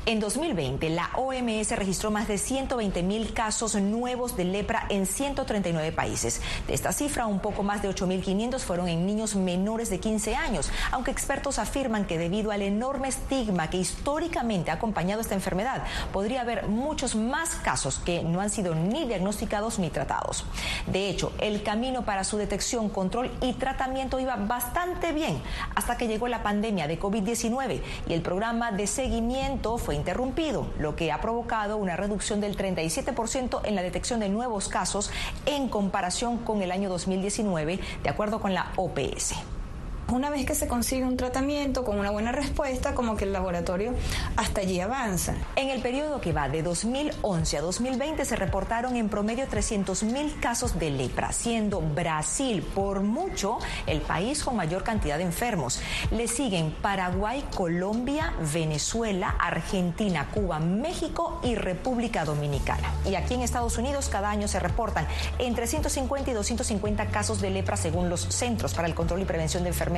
En 0.06 0.20
2020, 0.20 0.90
la 0.90 1.10
OMS 1.16 1.70
registró 1.76 2.10
más 2.10 2.28
de 2.28 2.38
120 2.38 3.02
mil 3.02 3.32
casos 3.32 3.74
nuevos 3.74 4.36
de 4.36 4.44
lepra 4.44 4.86
en 4.90 5.06
139 5.06 5.92
países. 5.92 6.40
De 6.66 6.74
esta 6.74 6.92
cifra, 6.92 7.26
un 7.26 7.40
poco 7.40 7.62
más 7.62 7.82
de 7.82 7.88
8.500 7.88 8.58
fueron 8.60 8.88
en 8.88 9.06
niños 9.06 9.34
menores 9.34 9.90
de 9.90 10.00
15 10.00 10.36
años, 10.36 10.70
aunque 10.92 11.10
expertos 11.10 11.58
afirman 11.58 12.04
que 12.04 12.18
debido 12.18 12.50
al 12.50 12.62
enorme 12.62 13.08
estigma 13.08 13.70
que 13.70 13.78
históricamente 13.78 14.70
ha 14.70 14.74
acompañado 14.74 15.20
esta 15.20 15.34
enfermedad, 15.34 15.84
podría 16.12 16.42
haber 16.42 16.66
muchos 16.66 17.14
más 17.14 17.54
casos 17.56 17.98
que 17.98 18.22
no 18.22 18.40
han 18.40 18.50
sido 18.50 18.74
ni 18.74 19.04
diagnosticados 19.06 19.78
ni 19.78 19.90
tratados. 19.90 20.44
De 20.86 21.08
hecho, 21.08 21.32
el 21.40 21.62
camino 21.62 22.04
para 22.04 22.24
su 22.24 22.36
detección, 22.36 22.88
control 22.88 23.30
y 23.40 23.54
tratamiento 23.54 24.20
iba 24.20 24.36
bastante 24.36 25.12
bien 25.12 25.40
hasta 25.74 25.96
que 25.96 26.08
llegó 26.08 26.28
la 26.28 26.42
pandemia 26.42 26.86
de 26.86 26.98
COVID-19 27.00 27.80
y 28.08 28.12
el 28.12 28.22
programa 28.22 28.72
de 28.72 28.86
seguimiento 28.86 29.73
fue 29.78 29.94
interrumpido, 29.94 30.66
lo 30.78 30.96
que 30.96 31.12
ha 31.12 31.20
provocado 31.20 31.76
una 31.76 31.96
reducción 31.96 32.40
del 32.40 32.56
37% 32.56 33.60
en 33.64 33.74
la 33.74 33.82
detección 33.82 34.20
de 34.20 34.28
nuevos 34.28 34.68
casos 34.68 35.10
en 35.46 35.68
comparación 35.68 36.38
con 36.38 36.62
el 36.62 36.72
año 36.72 36.88
2019, 36.88 37.80
de 38.02 38.08
acuerdo 38.10 38.40
con 38.40 38.54
la 38.54 38.72
OPS. 38.76 39.53
Una 40.12 40.28
vez 40.28 40.44
que 40.44 40.54
se 40.54 40.68
consigue 40.68 41.04
un 41.04 41.16
tratamiento 41.16 41.82
con 41.82 41.98
una 41.98 42.10
buena 42.10 42.30
respuesta, 42.30 42.94
como 42.94 43.16
que 43.16 43.24
el 43.24 43.32
laboratorio 43.32 43.94
hasta 44.36 44.60
allí 44.60 44.78
avanza. 44.78 45.34
En 45.56 45.70
el 45.70 45.80
periodo 45.80 46.20
que 46.20 46.32
va 46.32 46.48
de 46.50 46.62
2011 46.62 47.56
a 47.56 47.60
2020 47.62 48.24
se 48.26 48.36
reportaron 48.36 48.96
en 48.96 49.08
promedio 49.08 49.46
300.000 49.46 50.38
casos 50.40 50.78
de 50.78 50.90
lepra, 50.90 51.32
siendo 51.32 51.80
Brasil 51.80 52.62
por 52.62 53.00
mucho 53.00 53.58
el 53.86 54.02
país 54.02 54.44
con 54.44 54.56
mayor 54.56 54.84
cantidad 54.84 55.16
de 55.16 55.24
enfermos. 55.24 55.80
Le 56.10 56.28
siguen 56.28 56.72
Paraguay, 56.82 57.42
Colombia, 57.54 58.34
Venezuela, 58.52 59.34
Argentina, 59.40 60.28
Cuba, 60.32 60.58
México 60.58 61.40
y 61.42 61.54
República 61.54 62.26
Dominicana. 62.26 62.92
Y 63.06 63.14
aquí 63.14 63.34
en 63.34 63.40
Estados 63.40 63.78
Unidos 63.78 64.10
cada 64.10 64.28
año 64.28 64.48
se 64.48 64.60
reportan 64.60 65.06
entre 65.38 65.66
150 65.66 66.30
y 66.30 66.34
250 66.34 67.06
casos 67.06 67.40
de 67.40 67.48
lepra 67.48 67.78
según 67.78 68.10
los 68.10 68.20
Centros 68.20 68.74
para 68.74 68.86
el 68.86 68.94
Control 68.94 69.22
y 69.22 69.24
Prevención 69.24 69.62
de 69.62 69.70
Enfermedades 69.70 69.93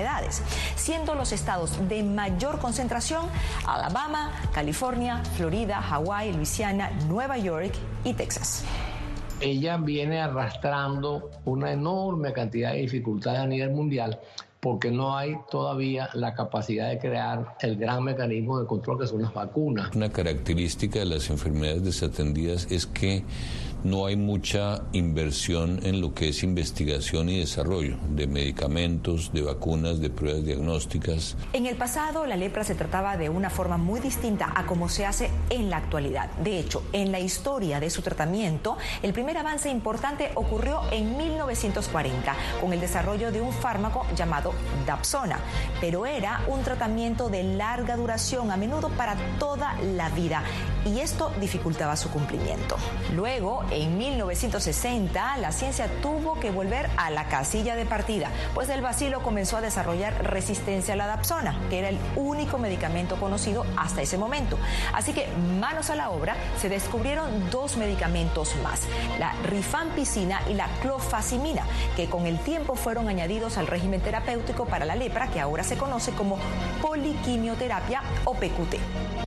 siendo 0.75 1.15
los 1.15 1.33
estados 1.33 1.89
de 1.89 2.03
mayor 2.03 2.59
concentración 2.59 3.27
Alabama, 3.67 4.33
California, 4.53 5.23
Florida, 5.37 5.81
Hawái, 5.81 6.33
Luisiana, 6.33 6.91
Nueva 7.09 7.39
York 7.39 7.73
y 8.05 8.15
Texas 8.15 8.65
ella 9.41 9.77
viene 9.77 10.21
arrastrando 10.21 11.31
una 11.45 11.73
enorme 11.73 12.33
cantidad 12.33 12.73
de 12.73 12.79
dificultades 12.79 13.41
a 13.41 13.47
nivel 13.47 13.71
mundial 13.71 14.19
porque 14.61 14.91
no 14.91 15.17
hay 15.17 15.37
todavía 15.51 16.09
la 16.15 16.35
capacidad 16.35 16.89
de 16.89 16.99
crear 16.99 17.57
el 17.61 17.77
gran 17.77 18.03
mecanismo 18.03 18.59
de 18.59 18.67
control 18.67 18.99
que 18.99 19.07
son 19.07 19.23
las 19.23 19.33
vacunas. 19.33 19.95
Una 19.95 20.11
característica 20.11 20.99
de 20.99 21.05
las 21.05 21.31
enfermedades 21.31 21.85
desatendidas 21.85 22.67
es 22.71 22.87
que 22.87 23.23
no 23.85 24.07
hay 24.07 24.17
mucha 24.17 24.83
inversión 24.93 25.81
en 25.85 26.01
lo 26.01 26.15
que 26.15 26.29
es 26.29 26.43
investigación 26.43 27.29
y 27.29 27.39
desarrollo 27.39 27.97
de 28.11 28.27
medicamentos, 28.27 29.33
de 29.33 29.43
vacunas, 29.43 30.01
de 30.01 30.11
pruebas 30.11 30.45
diagnósticas. 30.45 31.37
En 31.53 31.67
el 31.67 31.77
pasado 31.77 32.27
la 32.27 32.37
lepra 32.37 32.65
se 32.65 32.75
trataba 32.75 33.17
de 33.17 33.29
una 33.29 33.51
forma 33.51 33.77
muy 33.77 34.01
distinta 34.01 34.53
a 34.55 34.67
como 34.67 34.89
se 34.89 35.07
hace 35.07 35.31
en 35.51 35.71
la 35.71 35.79
actualidad. 35.79 36.31
De 36.43 36.59
hecho, 36.59 36.83
en 36.93 37.12
la 37.12 37.21
historia 37.21 37.81
de 37.81 37.91
su 37.91 38.03
tratamiento, 38.03 38.77
el 39.03 39.12
primer 39.12 39.39
avance 39.39 39.71
importante 39.71 40.31
ocurrió 40.35 40.81
en 40.93 41.17
1940 41.17 42.35
con 42.61 42.73
el 42.73 42.81
desarrollo 42.81 43.33
de 43.33 43.41
un 43.41 43.53
fármaco 43.53 44.07
llamado 44.17 44.53
Dapsona, 44.87 45.39
pero 45.81 46.07
era 46.07 46.43
un 46.49 46.62
tratamiento 46.62 47.29
de 47.29 47.43
larga 47.43 47.97
duración, 47.97 48.51
a 48.51 48.57
menudo 48.57 48.89
para 48.91 49.17
toda 49.39 49.75
la 49.95 50.09
vida, 50.11 50.43
y 50.85 51.01
esto 51.01 51.33
dificultaba 51.41 51.97
su 51.97 52.11
cumplimiento. 52.11 52.77
Luego, 53.15 53.65
en 53.71 53.99
1960, 53.99 55.37
la 55.39 55.53
ciencia 55.53 55.89
tuvo 56.03 56.39
que 56.39 56.51
volver 56.51 56.89
a 56.97 57.11
la 57.11 57.29
casilla 57.29 57.77
de 57.77 57.85
partida, 57.85 58.31
pues 58.55 58.69
el 58.69 58.81
bacilo 58.81 59.23
comenzó 59.23 59.57
a 59.57 59.61
desarrollar 59.61 60.25
resistencia 60.25 60.95
a 60.95 60.97
la 60.97 61.07
dapsona, 61.07 61.59
que 61.71 61.79
era 61.79 61.89
el 61.89 61.99
único 62.17 62.59
medicamento 62.59 63.17
conocido 63.17 63.65
hasta 63.77 64.03
ese 64.03 64.19
momento. 64.19 64.59
Así 64.93 65.13
que, 65.13 65.29
manos 65.61 65.91
a 65.91 65.97
la 65.97 66.11
obra, 66.11 66.37
se 66.61 66.69
descubrieron 66.69 67.51
dos 67.51 67.77
medicamentos 67.77 68.55
más, 68.63 68.83
la 69.19 69.33
rifampicina 69.45 70.41
y 70.49 70.55
la 70.55 70.69
clofazimina, 70.81 71.65
que 71.97 72.09
con 72.09 72.27
el 72.27 72.39
tiempo 72.39 72.75
fueron 72.75 73.09
añadidos 73.09 73.59
al 73.59 73.67
régimen 73.67 74.01
terapéutico 74.01 74.67
para 74.67 74.85
la 74.85 74.97
lepra, 74.97 75.29
que 75.29 75.41
ahora 75.41 75.65
se 75.65 75.77
conoce 75.77 76.13
como 76.13 76.39
poliquimioterapia 76.81 78.03
o 78.25 78.35
PQT. 78.35 79.26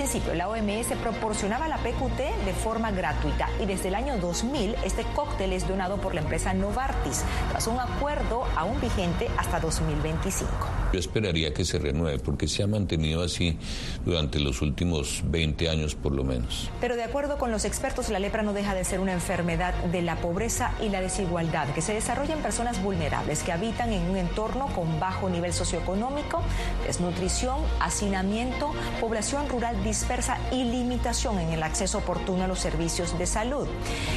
Principio, 0.00 0.34
la 0.34 0.48
OMS 0.48 0.94
proporcionaba 1.02 1.68
la 1.68 1.76
PQT 1.76 2.46
de 2.46 2.54
forma 2.54 2.90
gratuita 2.90 3.50
y 3.60 3.66
desde 3.66 3.88
el 3.88 3.94
año 3.94 4.16
2000 4.16 4.76
este 4.82 5.04
cóctel 5.14 5.52
es 5.52 5.68
donado 5.68 5.98
por 5.98 6.14
la 6.14 6.22
empresa 6.22 6.54
Novartis 6.54 7.22
tras 7.50 7.66
un 7.66 7.78
acuerdo 7.78 8.44
aún 8.56 8.80
vigente 8.80 9.28
hasta 9.36 9.60
2025. 9.60 10.79
Yo 10.92 10.98
esperaría 10.98 11.54
que 11.54 11.64
se 11.64 11.78
renueve 11.78 12.18
porque 12.18 12.48
se 12.48 12.62
ha 12.62 12.66
mantenido 12.66 13.22
así 13.22 13.56
durante 14.04 14.40
los 14.40 14.60
últimos 14.60 15.22
20 15.26 15.68
años 15.68 15.94
por 15.94 16.12
lo 16.12 16.24
menos. 16.24 16.70
Pero 16.80 16.96
de 16.96 17.04
acuerdo 17.04 17.38
con 17.38 17.50
los 17.50 17.64
expertos, 17.64 18.08
la 18.08 18.18
lepra 18.18 18.42
no 18.42 18.52
deja 18.52 18.74
de 18.74 18.84
ser 18.84 19.00
una 19.00 19.12
enfermedad 19.12 19.74
de 19.84 20.02
la 20.02 20.16
pobreza 20.16 20.72
y 20.82 20.88
la 20.88 21.00
desigualdad 21.00 21.68
que 21.74 21.82
se 21.82 21.94
desarrolla 21.94 22.34
en 22.34 22.42
personas 22.42 22.82
vulnerables 22.82 23.42
que 23.42 23.52
habitan 23.52 23.92
en 23.92 24.02
un 24.10 24.16
entorno 24.16 24.66
con 24.74 24.98
bajo 24.98 25.28
nivel 25.28 25.52
socioeconómico, 25.52 26.42
desnutrición, 26.86 27.58
hacinamiento, 27.78 28.72
población 29.00 29.48
rural 29.48 29.82
dispersa 29.84 30.38
y 30.50 30.64
limitación 30.64 31.38
en 31.38 31.50
el 31.50 31.62
acceso 31.62 31.98
oportuno 31.98 32.44
a 32.44 32.48
los 32.48 32.58
servicios 32.58 33.16
de 33.18 33.26
salud. 33.26 33.68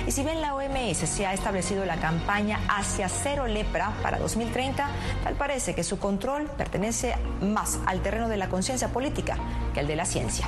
Y 0.07 0.12
si 0.12 0.23
bien 0.23 0.41
la 0.41 0.55
OMS 0.55 0.97
se 0.97 1.25
ha 1.25 1.33
establecido 1.33 1.86
la 1.86 1.97
campaña 1.97 2.59
hacia 2.67 3.09
cero 3.09 3.47
lepra 3.47 3.93
para 4.01 4.19
2030, 4.19 4.89
tal 5.23 5.36
parece 5.36 5.75
que 5.75 5.83
su 5.83 5.99
control 5.99 6.49
pertenece 6.63 7.15
más 7.41 7.78
al 7.86 8.02
terreno 8.02 8.30
de 8.30 8.38
la 8.38 8.47
conciencia 8.47 8.88
política 8.88 9.38
que 9.73 9.82
al 9.82 9.88
de 9.88 9.97
la 9.97 10.06
ciencia. 10.06 10.47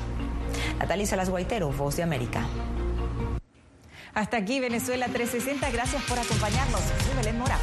Natalia 0.79 1.05
Salas 1.05 1.29
Guaitero, 1.29 1.69
Voz 1.73 1.97
de 1.97 2.03
América. 2.03 2.45
Hasta 4.13 4.37
aquí 4.37 4.61
Venezuela 4.61 5.07
360. 5.07 5.69
Gracias 5.71 6.01
por 6.03 6.17
acompañarnos. 6.17 6.79
Soy 6.79 7.17
Belén 7.17 7.37
Mora. 7.37 7.57